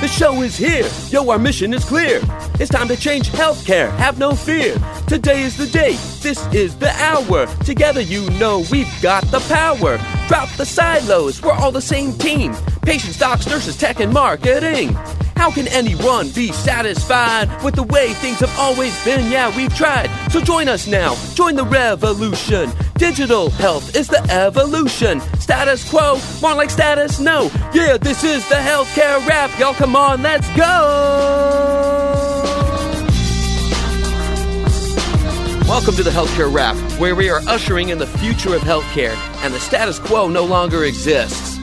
The 0.00 0.06
show 0.06 0.42
is 0.42 0.56
here. 0.56 0.88
Yo, 1.10 1.28
our 1.28 1.40
mission 1.40 1.74
is 1.74 1.84
clear. 1.84 2.20
It's 2.60 2.70
time 2.70 2.86
to 2.86 2.96
change 2.96 3.30
healthcare. 3.30 3.90
Have 3.96 4.16
no 4.16 4.32
fear. 4.32 4.76
Today 5.08 5.42
is 5.42 5.56
the 5.56 5.66
day. 5.66 5.96
This 6.20 6.46
is 6.54 6.76
the 6.76 6.90
hour. 7.02 7.48
Together, 7.64 8.00
you 8.00 8.30
know 8.38 8.64
we've 8.70 8.86
got 9.02 9.24
the 9.32 9.40
power. 9.48 9.98
Drop 10.28 10.48
the 10.50 10.64
silos. 10.64 11.42
We're 11.42 11.50
all 11.52 11.72
the 11.72 11.80
same 11.82 12.12
team. 12.12 12.54
Patients, 12.82 13.18
docs, 13.18 13.48
nurses, 13.48 13.76
tech, 13.76 13.98
and 13.98 14.12
marketing. 14.12 14.90
How 15.34 15.50
can 15.50 15.66
anyone 15.68 16.30
be 16.30 16.52
satisfied 16.52 17.48
with 17.64 17.74
the 17.74 17.82
way 17.82 18.12
things 18.14 18.38
have 18.38 18.56
always 18.56 18.94
been? 19.04 19.30
Yeah, 19.32 19.54
we've 19.56 19.74
tried. 19.74 20.10
So 20.30 20.40
join 20.40 20.68
us 20.68 20.86
now. 20.86 21.14
Join 21.34 21.54
the 21.54 21.64
revolution. 21.64 22.70
Digital 22.96 23.50
health 23.50 23.96
is 23.96 24.08
the 24.08 24.22
evolution. 24.30 25.20
Status 25.40 25.88
quo, 25.88 26.18
more 26.42 26.54
like 26.54 26.70
status 26.70 27.18
no. 27.18 27.50
Yeah, 27.72 27.96
this 27.96 28.24
is 28.24 28.46
the 28.48 28.56
healthcare 28.56 29.26
rap. 29.26 29.56
Y'all 29.58 29.74
come 29.74 29.96
on, 29.96 30.22
let's 30.22 30.48
go. 30.56 32.04
Welcome 35.66 35.96
to 35.96 36.02
the 36.02 36.10
Healthcare 36.10 36.52
Rap, 36.52 36.76
where 36.98 37.14
we 37.14 37.28
are 37.28 37.40
ushering 37.46 37.90
in 37.90 37.98
the 37.98 38.06
future 38.06 38.54
of 38.54 38.62
healthcare 38.62 39.14
and 39.44 39.52
the 39.52 39.60
status 39.60 39.98
quo 39.98 40.26
no 40.26 40.44
longer 40.44 40.84
exists 40.84 41.58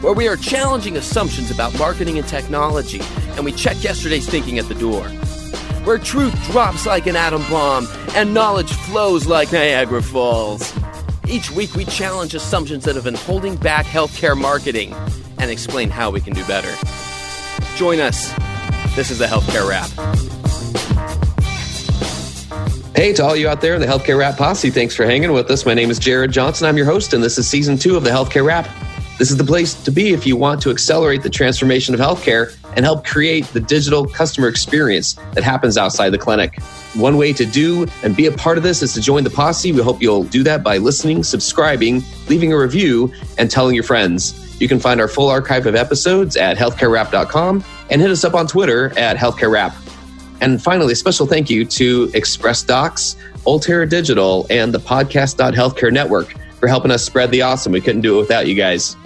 where 0.00 0.12
we 0.12 0.28
are 0.28 0.36
challenging 0.36 0.96
assumptions 0.96 1.50
about 1.50 1.76
marketing 1.76 2.18
and 2.18 2.28
technology, 2.28 3.00
and 3.32 3.44
we 3.44 3.52
check 3.52 3.82
yesterday's 3.82 4.28
thinking 4.28 4.58
at 4.58 4.68
the 4.68 4.74
door. 4.74 5.10
Where 5.88 5.96
truth 5.96 6.34
drops 6.50 6.84
like 6.84 7.06
an 7.06 7.16
atom 7.16 7.40
bomb 7.48 7.88
and 8.14 8.34
knowledge 8.34 8.70
flows 8.70 9.26
like 9.26 9.50
Niagara 9.52 10.02
Falls. 10.02 10.70
Each 11.26 11.50
week, 11.50 11.74
we 11.74 11.86
challenge 11.86 12.34
assumptions 12.34 12.84
that 12.84 12.94
have 12.94 13.04
been 13.04 13.14
holding 13.14 13.56
back 13.56 13.86
healthcare 13.86 14.38
marketing 14.38 14.92
and 15.38 15.50
explain 15.50 15.88
how 15.88 16.10
we 16.10 16.20
can 16.20 16.34
do 16.34 16.44
better. 16.44 16.70
Join 17.76 18.00
us. 18.00 18.34
This 18.94 19.10
is 19.10 19.16
the 19.16 19.24
Healthcare 19.24 19.66
Rap. 19.66 19.88
Hey, 22.94 23.14
to 23.14 23.24
all 23.24 23.34
you 23.34 23.48
out 23.48 23.62
there 23.62 23.74
in 23.74 23.80
the 23.80 23.86
Healthcare 23.86 24.18
Rap 24.18 24.36
Posse, 24.36 24.68
thanks 24.68 24.94
for 24.94 25.06
hanging 25.06 25.32
with 25.32 25.50
us. 25.50 25.64
My 25.64 25.72
name 25.72 25.90
is 25.90 25.98
Jared 25.98 26.32
Johnson. 26.32 26.66
I'm 26.66 26.76
your 26.76 26.84
host, 26.84 27.14
and 27.14 27.24
this 27.24 27.38
is 27.38 27.48
season 27.48 27.78
two 27.78 27.96
of 27.96 28.04
the 28.04 28.10
Healthcare 28.10 28.44
Rap. 28.44 28.68
This 29.18 29.30
is 29.30 29.38
the 29.38 29.44
place 29.44 29.72
to 29.84 29.90
be 29.90 30.12
if 30.12 30.26
you 30.26 30.36
want 30.36 30.60
to 30.64 30.70
accelerate 30.70 31.22
the 31.22 31.30
transformation 31.30 31.94
of 31.94 32.00
healthcare 32.00 32.54
and 32.78 32.84
help 32.84 33.04
create 33.04 33.44
the 33.46 33.58
digital 33.58 34.06
customer 34.06 34.46
experience 34.46 35.14
that 35.32 35.42
happens 35.42 35.76
outside 35.76 36.10
the 36.10 36.18
clinic. 36.18 36.62
One 36.94 37.16
way 37.16 37.32
to 37.32 37.44
do 37.44 37.88
and 38.04 38.14
be 38.14 38.26
a 38.26 38.30
part 38.30 38.56
of 38.56 38.62
this 38.62 38.84
is 38.84 38.94
to 38.94 39.00
join 39.00 39.24
the 39.24 39.30
posse. 39.30 39.72
We 39.72 39.82
hope 39.82 40.00
you'll 40.00 40.22
do 40.22 40.44
that 40.44 40.62
by 40.62 40.78
listening, 40.78 41.24
subscribing, 41.24 42.04
leaving 42.28 42.52
a 42.52 42.56
review, 42.56 43.12
and 43.36 43.50
telling 43.50 43.74
your 43.74 43.82
friends. 43.82 44.60
You 44.60 44.68
can 44.68 44.78
find 44.78 45.00
our 45.00 45.08
full 45.08 45.28
archive 45.28 45.66
of 45.66 45.74
episodes 45.74 46.36
at 46.36 46.56
healthcarerap.com 46.56 47.64
and 47.90 48.00
hit 48.00 48.12
us 48.12 48.22
up 48.22 48.34
on 48.34 48.46
Twitter 48.46 48.96
at 48.96 49.16
healthcarerap. 49.16 49.74
And 50.40 50.62
finally, 50.62 50.92
a 50.92 50.96
special 50.96 51.26
thank 51.26 51.50
you 51.50 51.64
to 51.64 52.12
Express 52.14 52.62
Docs, 52.62 53.16
Ultera 53.44 53.90
Digital, 53.90 54.46
and 54.50 54.72
the 54.72 54.78
Podcast.Healthcare 54.78 55.92
Network 55.92 56.32
for 56.60 56.68
helping 56.68 56.92
us 56.92 57.02
spread 57.02 57.32
the 57.32 57.42
awesome. 57.42 57.72
We 57.72 57.80
couldn't 57.80 58.02
do 58.02 58.18
it 58.18 58.20
without 58.20 58.46
you 58.46 58.54
guys. 58.54 58.96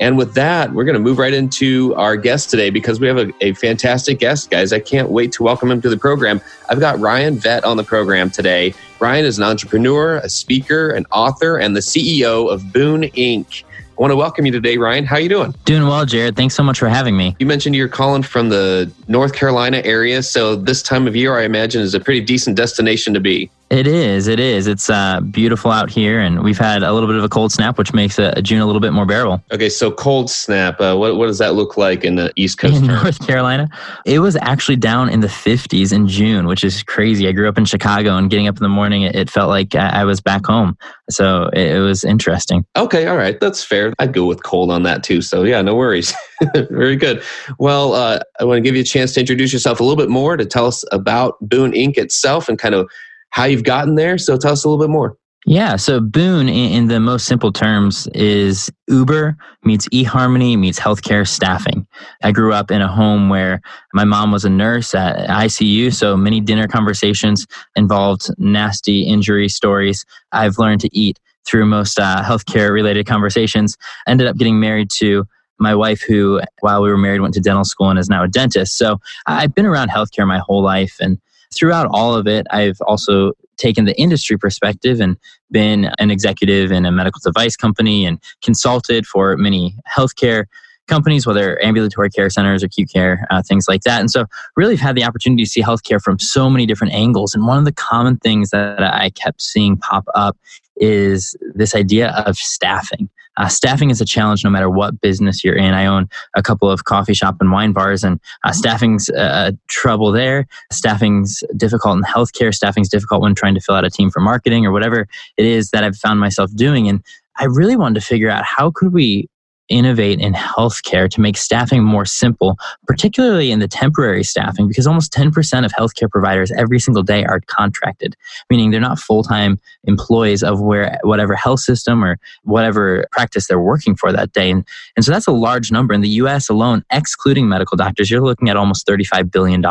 And 0.00 0.18
with 0.18 0.34
that, 0.34 0.72
we're 0.72 0.84
going 0.84 0.94
to 0.94 1.00
move 1.00 1.18
right 1.18 1.32
into 1.32 1.94
our 1.94 2.16
guest 2.16 2.50
today 2.50 2.70
because 2.70 3.00
we 3.00 3.06
have 3.06 3.18
a, 3.18 3.32
a, 3.40 3.54
fantastic 3.54 4.18
guest, 4.18 4.50
guys. 4.50 4.72
I 4.72 4.80
can't 4.80 5.08
wait 5.08 5.32
to 5.32 5.42
welcome 5.42 5.70
him 5.70 5.80
to 5.80 5.88
the 5.88 5.96
program. 5.96 6.40
I've 6.68 6.80
got 6.80 6.98
Ryan 6.98 7.38
Vet 7.38 7.64
on 7.64 7.78
the 7.78 7.84
program 7.84 8.30
today. 8.30 8.74
Ryan 9.00 9.24
is 9.24 9.38
an 9.38 9.44
entrepreneur, 9.44 10.16
a 10.16 10.28
speaker, 10.28 10.90
an 10.90 11.06
author, 11.12 11.56
and 11.56 11.74
the 11.74 11.80
CEO 11.80 12.50
of 12.52 12.72
Boon 12.72 13.02
Inc. 13.02 13.64
I 13.98 14.02
want 14.02 14.10
to 14.10 14.16
welcome 14.16 14.44
you 14.44 14.52
today, 14.52 14.76
Ryan. 14.76 15.06
How 15.06 15.16
are 15.16 15.20
you 15.20 15.30
doing? 15.30 15.54
Doing 15.64 15.86
well, 15.86 16.04
Jared. 16.04 16.36
Thanks 16.36 16.54
so 16.54 16.62
much 16.62 16.78
for 16.78 16.88
having 16.88 17.16
me. 17.16 17.34
You 17.38 17.46
mentioned 17.46 17.74
you're 17.74 17.88
calling 17.88 18.22
from 18.22 18.50
the 18.50 18.92
North 19.08 19.32
Carolina 19.32 19.80
area, 19.84 20.22
so 20.22 20.54
this 20.54 20.82
time 20.82 21.06
of 21.06 21.16
year, 21.16 21.38
I 21.38 21.44
imagine, 21.44 21.80
is 21.80 21.94
a 21.94 22.00
pretty 22.00 22.20
decent 22.20 22.56
destination 22.58 23.14
to 23.14 23.20
be. 23.20 23.50
It 23.68 23.88
is. 23.88 24.28
It 24.28 24.38
is. 24.38 24.68
It's 24.68 24.88
uh, 24.88 25.20
beautiful 25.20 25.72
out 25.72 25.90
here, 25.90 26.20
and 26.20 26.44
we've 26.44 26.58
had 26.58 26.84
a 26.84 26.92
little 26.92 27.08
bit 27.08 27.16
of 27.16 27.24
a 27.24 27.28
cold 27.28 27.50
snap, 27.50 27.78
which 27.78 27.92
makes 27.92 28.16
a, 28.16 28.32
a 28.36 28.42
June 28.42 28.60
a 28.60 28.66
little 28.66 28.80
bit 28.80 28.92
more 28.92 29.06
bearable. 29.06 29.42
Okay, 29.52 29.68
so 29.68 29.90
cold 29.90 30.30
snap. 30.30 30.80
Uh, 30.80 30.94
what 30.94 31.16
what 31.16 31.26
does 31.26 31.38
that 31.38 31.54
look 31.54 31.76
like 31.76 32.04
in 32.04 32.14
the 32.14 32.32
East 32.36 32.58
Coast? 32.58 32.76
In 32.76 32.86
North 32.86 33.26
Carolina, 33.26 33.68
it 34.04 34.20
was 34.20 34.36
actually 34.36 34.76
down 34.76 35.08
in 35.08 35.18
the 35.18 35.26
50s 35.26 35.92
in 35.92 36.06
June, 36.06 36.46
which 36.46 36.62
is 36.62 36.84
crazy. 36.84 37.26
I 37.26 37.32
grew 37.32 37.48
up 37.48 37.58
in 37.58 37.64
Chicago, 37.64 38.16
and 38.16 38.30
getting 38.30 38.46
up 38.46 38.56
in 38.56 38.62
the 38.62 38.68
morning, 38.68 39.02
it, 39.02 39.16
it 39.16 39.30
felt 39.30 39.48
like 39.48 39.74
I, 39.74 39.88
I, 39.88 40.04
was 40.04 40.20
back 40.20 40.46
home. 40.46 40.78
So 41.10 41.50
it, 41.52 41.72
it 41.72 41.80
was 41.80 42.04
interesting. 42.04 42.64
Okay, 42.76 43.08
all 43.08 43.16
right, 43.16 43.38
that's 43.40 43.64
fair. 43.64 43.92
I'd 43.98 44.12
go 44.12 44.26
with 44.26 44.44
cold 44.44 44.70
on 44.70 44.84
that 44.84 45.02
too. 45.02 45.22
So 45.22 45.42
yeah, 45.42 45.60
no 45.60 45.74
worries. 45.74 46.14
Very 46.54 46.94
good. 46.94 47.20
Well, 47.58 47.94
uh, 47.94 48.20
I 48.38 48.44
want 48.44 48.58
to 48.58 48.60
give 48.60 48.76
you 48.76 48.82
a 48.82 48.84
chance 48.84 49.12
to 49.14 49.20
introduce 49.20 49.52
yourself 49.52 49.80
a 49.80 49.82
little 49.82 49.96
bit 49.96 50.08
more 50.08 50.36
to 50.36 50.44
tell 50.44 50.66
us 50.66 50.84
about 50.92 51.36
Boon 51.40 51.72
Inc. 51.72 51.98
itself 51.98 52.48
and 52.48 52.58
kind 52.60 52.76
of 52.76 52.88
how 53.30 53.44
you've 53.44 53.64
gotten 53.64 53.94
there. 53.94 54.18
So 54.18 54.36
tell 54.36 54.52
us 54.52 54.64
a 54.64 54.68
little 54.68 54.84
bit 54.84 54.90
more. 54.90 55.16
Yeah, 55.48 55.76
so 55.76 56.00
Boon, 56.00 56.48
in, 56.48 56.72
in 56.72 56.88
the 56.88 56.98
most 56.98 57.26
simple 57.26 57.52
terms, 57.52 58.08
is 58.08 58.68
Uber 58.88 59.36
meets 59.62 59.88
eHarmony 59.90 60.58
meets 60.58 60.80
healthcare 60.80 61.26
staffing. 61.26 61.86
I 62.24 62.32
grew 62.32 62.52
up 62.52 62.72
in 62.72 62.82
a 62.82 62.88
home 62.88 63.28
where 63.28 63.60
my 63.94 64.02
mom 64.02 64.32
was 64.32 64.44
a 64.44 64.50
nurse 64.50 64.92
at 64.92 65.28
ICU, 65.28 65.94
so 65.94 66.16
many 66.16 66.40
dinner 66.40 66.66
conversations 66.66 67.46
involved 67.76 68.28
nasty 68.38 69.02
injury 69.02 69.48
stories. 69.48 70.04
I've 70.32 70.58
learned 70.58 70.80
to 70.80 70.90
eat 70.92 71.20
through 71.46 71.66
most 71.66 72.00
uh, 72.00 72.24
healthcare 72.24 72.72
related 72.72 73.06
conversations. 73.06 73.76
Ended 74.08 74.26
up 74.26 74.36
getting 74.36 74.58
married 74.58 74.90
to 74.96 75.26
my 75.60 75.76
wife, 75.76 76.02
who, 76.02 76.40
while 76.60 76.82
we 76.82 76.90
were 76.90 76.98
married, 76.98 77.20
went 77.20 77.34
to 77.34 77.40
dental 77.40 77.64
school 77.64 77.88
and 77.88 77.98
is 77.98 78.10
now 78.10 78.24
a 78.24 78.28
dentist. 78.28 78.76
So 78.76 78.98
I've 79.26 79.54
been 79.54 79.64
around 79.64 79.90
healthcare 79.90 80.26
my 80.26 80.38
whole 80.38 80.62
life. 80.62 80.96
And 81.00 81.18
throughout 81.56 81.86
all 81.90 82.14
of 82.14 82.26
it, 82.26 82.46
I've 82.50 82.80
also 82.86 83.32
taken 83.56 83.84
the 83.84 83.98
industry 83.98 84.38
perspective 84.38 85.00
and 85.00 85.16
been 85.50 85.90
an 85.98 86.10
executive 86.10 86.70
in 86.70 86.84
a 86.84 86.92
medical 86.92 87.20
device 87.24 87.56
company 87.56 88.04
and 88.04 88.20
consulted 88.42 89.06
for 89.06 89.36
many 89.36 89.74
healthcare 89.90 90.44
companies, 90.86 91.26
whether 91.26 91.62
ambulatory 91.64 92.10
care 92.10 92.30
centers, 92.30 92.62
acute 92.62 92.90
care, 92.92 93.26
uh, 93.30 93.42
things 93.42 93.66
like 93.68 93.82
that. 93.82 94.00
And 94.00 94.10
so, 94.10 94.26
really, 94.56 94.76
have 94.76 94.88
had 94.88 94.96
the 94.96 95.04
opportunity 95.04 95.44
to 95.44 95.50
see 95.50 95.62
healthcare 95.62 96.00
from 96.00 96.18
so 96.18 96.48
many 96.48 96.66
different 96.66 96.92
angles. 96.92 97.34
And 97.34 97.46
one 97.46 97.58
of 97.58 97.64
the 97.64 97.72
common 97.72 98.18
things 98.18 98.50
that 98.50 98.82
I 98.82 99.10
kept 99.10 99.42
seeing 99.42 99.76
pop 99.76 100.04
up 100.14 100.36
is 100.76 101.34
this 101.54 101.74
idea 101.74 102.10
of 102.26 102.36
staffing. 102.36 103.08
Uh, 103.36 103.48
staffing 103.48 103.90
is 103.90 104.00
a 104.00 104.04
challenge 104.04 104.44
no 104.44 104.50
matter 104.50 104.70
what 104.70 105.00
business 105.00 105.44
you're 105.44 105.56
in. 105.56 105.74
I 105.74 105.86
own 105.86 106.08
a 106.36 106.42
couple 106.42 106.70
of 106.70 106.84
coffee 106.84 107.14
shop 107.14 107.36
and 107.40 107.52
wine 107.52 107.72
bars, 107.72 108.04
and 108.04 108.20
uh, 108.44 108.52
staffing's 108.52 109.08
uh, 109.10 109.52
trouble 109.68 110.12
there. 110.12 110.46
Staffing's 110.72 111.42
difficult 111.56 111.98
in 111.98 112.02
healthcare. 112.04 112.54
Staffing's 112.54 112.88
difficult 112.88 113.22
when 113.22 113.34
trying 113.34 113.54
to 113.54 113.60
fill 113.60 113.74
out 113.74 113.84
a 113.84 113.90
team 113.90 114.10
for 114.10 114.20
marketing 114.20 114.64
or 114.64 114.72
whatever 114.72 115.06
it 115.36 115.44
is 115.44 115.70
that 115.70 115.84
I've 115.84 115.96
found 115.96 116.20
myself 116.20 116.50
doing. 116.54 116.88
And 116.88 117.02
I 117.38 117.44
really 117.44 117.76
wanted 117.76 118.00
to 118.00 118.06
figure 118.06 118.30
out 118.30 118.44
how 118.44 118.70
could 118.70 118.92
we 118.92 119.28
innovate 119.68 120.20
in 120.20 120.32
healthcare 120.32 121.08
to 121.10 121.20
make 121.20 121.36
staffing 121.36 121.82
more 121.82 122.04
simple, 122.04 122.56
particularly 122.86 123.50
in 123.50 123.58
the 123.58 123.68
temporary 123.68 124.22
staffing, 124.22 124.68
because 124.68 124.86
almost 124.86 125.12
10% 125.12 125.64
of 125.64 125.72
healthcare 125.72 126.10
providers 126.10 126.52
every 126.52 126.78
single 126.78 127.02
day 127.02 127.24
are 127.24 127.40
contracted, 127.46 128.16
meaning 128.50 128.70
they're 128.70 128.80
not 128.80 128.98
full 128.98 129.22
time 129.22 129.58
employees 129.84 130.42
of 130.42 130.60
where 130.60 130.98
whatever 131.02 131.34
health 131.34 131.60
system 131.60 132.04
or 132.04 132.18
whatever 132.44 133.06
practice 133.12 133.46
they're 133.48 133.60
working 133.60 133.96
for 133.96 134.12
that 134.12 134.32
day. 134.32 134.50
And, 134.50 134.66
and 134.94 135.04
so 135.04 135.12
that's 135.12 135.26
a 135.26 135.32
large 135.32 135.72
number. 135.72 135.94
In 135.94 136.00
the 136.00 136.08
US 136.20 136.48
alone, 136.48 136.84
excluding 136.92 137.48
medical 137.48 137.76
doctors, 137.76 138.10
you're 138.10 138.20
looking 138.20 138.48
at 138.48 138.56
almost 138.56 138.86
$35 138.86 139.30
billion. 139.30 139.64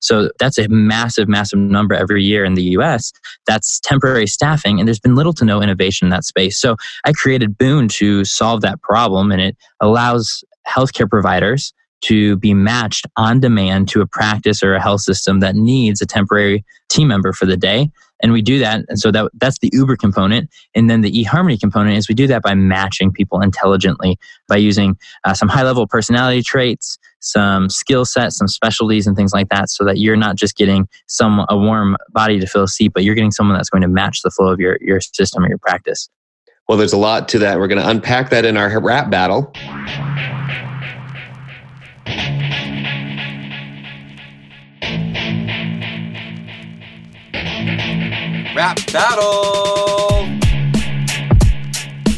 So 0.00 0.30
that's 0.38 0.58
a 0.58 0.68
massive, 0.68 1.28
massive 1.28 1.58
number 1.58 1.94
every 1.94 2.22
year 2.22 2.44
in 2.44 2.54
the 2.54 2.62
US. 2.78 3.12
That's 3.46 3.80
temporary 3.80 4.26
staffing, 4.26 4.78
and 4.78 4.88
there's 4.88 5.00
been 5.00 5.14
little 5.14 5.32
to 5.34 5.44
no 5.44 5.62
innovation 5.62 6.06
in 6.06 6.10
that 6.10 6.24
space. 6.24 6.58
So 6.58 6.76
I 7.04 7.12
created 7.12 7.58
Boon 7.58 7.88
to 7.88 8.24
solve 8.24 8.60
that 8.62 8.80
problem 8.82 9.17
problem 9.18 9.32
and 9.32 9.40
it 9.40 9.56
allows 9.80 10.44
healthcare 10.66 11.08
providers 11.08 11.72
to 12.00 12.36
be 12.36 12.54
matched 12.54 13.06
on 13.16 13.40
demand 13.40 13.88
to 13.88 14.00
a 14.00 14.06
practice 14.06 14.62
or 14.62 14.74
a 14.74 14.80
health 14.80 15.00
system 15.00 15.40
that 15.40 15.56
needs 15.56 16.00
a 16.00 16.06
temporary 16.06 16.64
team 16.88 17.08
member 17.08 17.32
for 17.32 17.44
the 17.44 17.56
day. 17.56 17.90
And 18.20 18.32
we 18.32 18.42
do 18.42 18.58
that 18.58 18.84
and 18.88 18.98
so 18.98 19.10
that 19.12 19.30
that's 19.40 19.58
the 19.60 19.70
uber 19.72 19.96
component. 19.96 20.50
And 20.74 20.88
then 20.90 21.02
the 21.02 21.24
eharmony 21.24 21.58
component 21.58 21.96
is 21.96 22.08
we 22.08 22.14
do 22.14 22.26
that 22.28 22.42
by 22.42 22.54
matching 22.54 23.12
people 23.12 23.40
intelligently 23.40 24.18
by 24.48 24.56
using 24.56 24.96
uh, 25.24 25.34
some 25.34 25.48
high 25.48 25.64
level 25.64 25.86
personality 25.86 26.42
traits 26.42 26.98
some 27.20 27.68
skill 27.68 28.04
sets 28.04 28.38
some 28.38 28.46
specialties 28.46 29.04
and 29.06 29.16
things 29.16 29.32
like 29.32 29.48
that 29.48 29.68
so 29.68 29.84
that 29.84 29.98
you're 29.98 30.16
not 30.16 30.36
just 30.36 30.56
getting 30.56 30.86
some 31.08 31.44
a 31.48 31.56
warm 31.56 31.96
body 32.10 32.38
to 32.38 32.46
fill 32.46 32.62
a 32.62 32.68
seat 32.68 32.92
but 32.94 33.02
you're 33.02 33.16
getting 33.16 33.32
someone 33.32 33.56
that's 33.56 33.70
going 33.70 33.82
to 33.82 33.88
match 33.88 34.22
the 34.22 34.30
flow 34.30 34.52
of 34.52 34.60
your 34.60 34.78
your 34.80 35.00
system 35.00 35.44
or 35.44 35.48
your 35.48 35.58
practice 35.58 36.08
well, 36.68 36.76
there's 36.76 36.92
a 36.92 36.98
lot 36.98 37.28
to 37.28 37.38
that. 37.38 37.58
We're 37.58 37.66
going 37.66 37.80
to 37.80 37.88
unpack 37.88 38.28
that 38.30 38.44
in 38.44 38.58
our 38.58 38.78
rap 38.80 39.08
battle. 39.08 39.52
Rap 48.54 48.78
battle. 48.92 49.87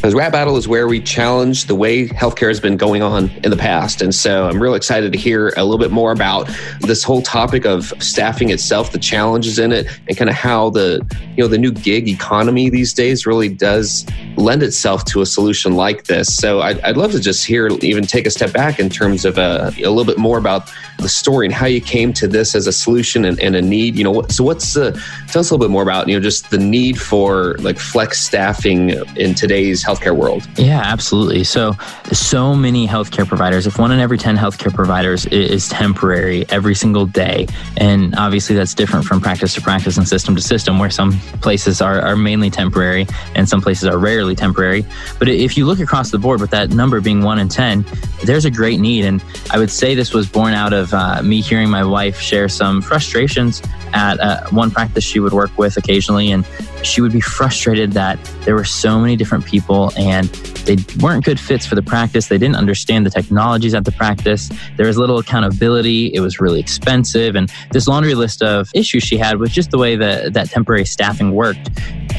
Because 0.01 0.15
Rap 0.15 0.31
Battle 0.31 0.57
is 0.57 0.67
where 0.67 0.87
we 0.87 0.99
challenge 0.99 1.65
the 1.65 1.75
way 1.75 2.07
healthcare 2.07 2.47
has 2.47 2.59
been 2.59 2.75
going 2.75 3.03
on 3.03 3.29
in 3.43 3.51
the 3.51 3.55
past. 3.55 4.01
And 4.01 4.15
so 4.15 4.47
I'm 4.47 4.59
real 4.59 4.73
excited 4.73 5.11
to 5.11 5.17
hear 5.19 5.49
a 5.49 5.63
little 5.63 5.77
bit 5.77 5.91
more 5.91 6.11
about 6.11 6.49
this 6.79 7.03
whole 7.03 7.21
topic 7.21 7.67
of 7.67 7.93
staffing 7.99 8.49
itself, 8.49 8.93
the 8.93 8.97
challenges 8.97 9.59
in 9.59 9.71
it, 9.71 9.85
and 10.07 10.17
kind 10.17 10.27
of 10.27 10.35
how 10.35 10.71
the, 10.71 11.05
you 11.37 11.43
know, 11.43 11.47
the 11.47 11.59
new 11.59 11.71
gig 11.71 12.09
economy 12.09 12.67
these 12.67 12.95
days 12.95 13.27
really 13.27 13.47
does 13.47 14.03
lend 14.37 14.63
itself 14.63 15.05
to 15.05 15.21
a 15.21 15.25
solution 15.27 15.75
like 15.75 16.05
this. 16.05 16.35
So 16.35 16.61
I'd, 16.61 16.81
I'd 16.81 16.97
love 16.97 17.11
to 17.11 17.19
just 17.19 17.45
hear, 17.45 17.67
even 17.67 18.07
take 18.07 18.25
a 18.25 18.31
step 18.31 18.53
back 18.53 18.79
in 18.79 18.89
terms 18.89 19.23
of 19.23 19.37
uh, 19.37 19.69
a 19.77 19.89
little 19.89 20.03
bit 20.03 20.17
more 20.17 20.39
about 20.39 20.73
the 20.97 21.09
story 21.09 21.45
and 21.45 21.53
how 21.53 21.65
you 21.65 21.81
came 21.81 22.13
to 22.13 22.27
this 22.27 22.55
as 22.55 22.67
a 22.67 22.71
solution 22.71 23.25
and, 23.25 23.39
and 23.39 23.55
a 23.55 23.61
need. 23.61 23.95
You 23.97 24.03
know, 24.03 24.21
so 24.29 24.43
what's 24.43 24.77
uh, 24.77 24.91
tell 25.27 25.41
us 25.41 25.51
a 25.51 25.53
little 25.53 25.59
bit 25.59 25.69
more 25.71 25.83
about 25.83 26.07
you 26.07 26.15
know 26.15 26.21
just 26.21 26.49
the 26.49 26.57
need 26.57 26.99
for 26.99 27.55
like 27.59 27.77
flex 27.77 28.19
staffing 28.21 28.91
in 29.15 29.35
today's 29.35 29.83
healthcare 29.91 30.15
world. 30.15 30.47
Yeah, 30.57 30.81
absolutely. 30.83 31.43
So, 31.43 31.73
so 32.11 32.55
many 32.55 32.87
healthcare 32.87 33.27
providers, 33.27 33.67
if 33.67 33.77
one 33.77 33.91
in 33.91 33.99
every 33.99 34.17
10 34.17 34.37
healthcare 34.37 34.73
providers 34.73 35.25
is 35.27 35.67
temporary 35.69 36.45
every 36.49 36.75
single 36.75 37.05
day, 37.05 37.47
and 37.77 38.15
obviously 38.15 38.55
that's 38.55 38.73
different 38.73 39.05
from 39.05 39.19
practice 39.21 39.53
to 39.55 39.61
practice 39.61 39.97
and 39.97 40.07
system 40.07 40.35
to 40.35 40.41
system, 40.41 40.79
where 40.79 40.89
some 40.89 41.19
places 41.41 41.81
are, 41.81 42.01
are 42.01 42.15
mainly 42.15 42.49
temporary 42.49 43.05
and 43.35 43.47
some 43.47 43.61
places 43.61 43.87
are 43.87 43.97
rarely 43.97 44.35
temporary. 44.35 44.85
But 45.19 45.27
if 45.27 45.57
you 45.57 45.65
look 45.65 45.79
across 45.79 46.11
the 46.11 46.19
board 46.19 46.39
with 46.39 46.51
that 46.51 46.69
number 46.69 47.01
being 47.01 47.21
one 47.21 47.39
in 47.39 47.49
10, 47.49 47.85
there's 48.23 48.45
a 48.45 48.51
great 48.51 48.79
need. 48.79 49.05
And 49.05 49.23
I 49.51 49.57
would 49.57 49.71
say 49.71 49.95
this 49.95 50.13
was 50.13 50.27
born 50.27 50.53
out 50.53 50.73
of 50.73 50.93
uh, 50.93 51.21
me 51.21 51.41
hearing 51.41 51.69
my 51.69 51.83
wife 51.83 52.19
share 52.19 52.47
some 52.47 52.81
frustrations 52.81 53.61
at 53.93 54.19
uh, 54.19 54.47
one 54.51 54.71
practice 54.71 55.03
she 55.03 55.19
would 55.19 55.33
work 55.33 55.55
with 55.57 55.77
occasionally. 55.77 56.31
And 56.31 56.45
she 56.83 57.01
would 57.01 57.11
be 57.11 57.21
frustrated 57.21 57.91
that 57.93 58.23
there 58.45 58.55
were 58.55 58.63
so 58.63 58.99
many 58.99 59.15
different 59.15 59.45
people 59.45 59.91
and 59.97 60.27
they 60.65 60.77
weren't 60.99 61.25
good 61.25 61.39
fits 61.39 61.65
for 61.65 61.75
the 61.75 61.81
practice. 61.81 62.27
They 62.27 62.37
didn't 62.37 62.55
understand 62.55 63.05
the 63.05 63.09
technologies 63.09 63.73
at 63.73 63.85
the 63.85 63.91
practice. 63.91 64.49
There 64.77 64.87
was 64.87 64.97
little 64.97 65.17
accountability. 65.17 66.13
It 66.13 66.19
was 66.19 66.39
really 66.39 66.59
expensive. 66.59 67.35
And 67.35 67.51
this 67.71 67.87
laundry 67.87 68.13
list 68.13 68.41
of 68.41 68.69
issues 68.73 69.03
she 69.03 69.17
had 69.17 69.37
was 69.37 69.51
just 69.51 69.71
the 69.71 69.77
way 69.77 69.95
that, 69.95 70.33
that 70.33 70.49
temporary 70.49 70.85
staffing 70.85 71.31
worked. 71.31 71.69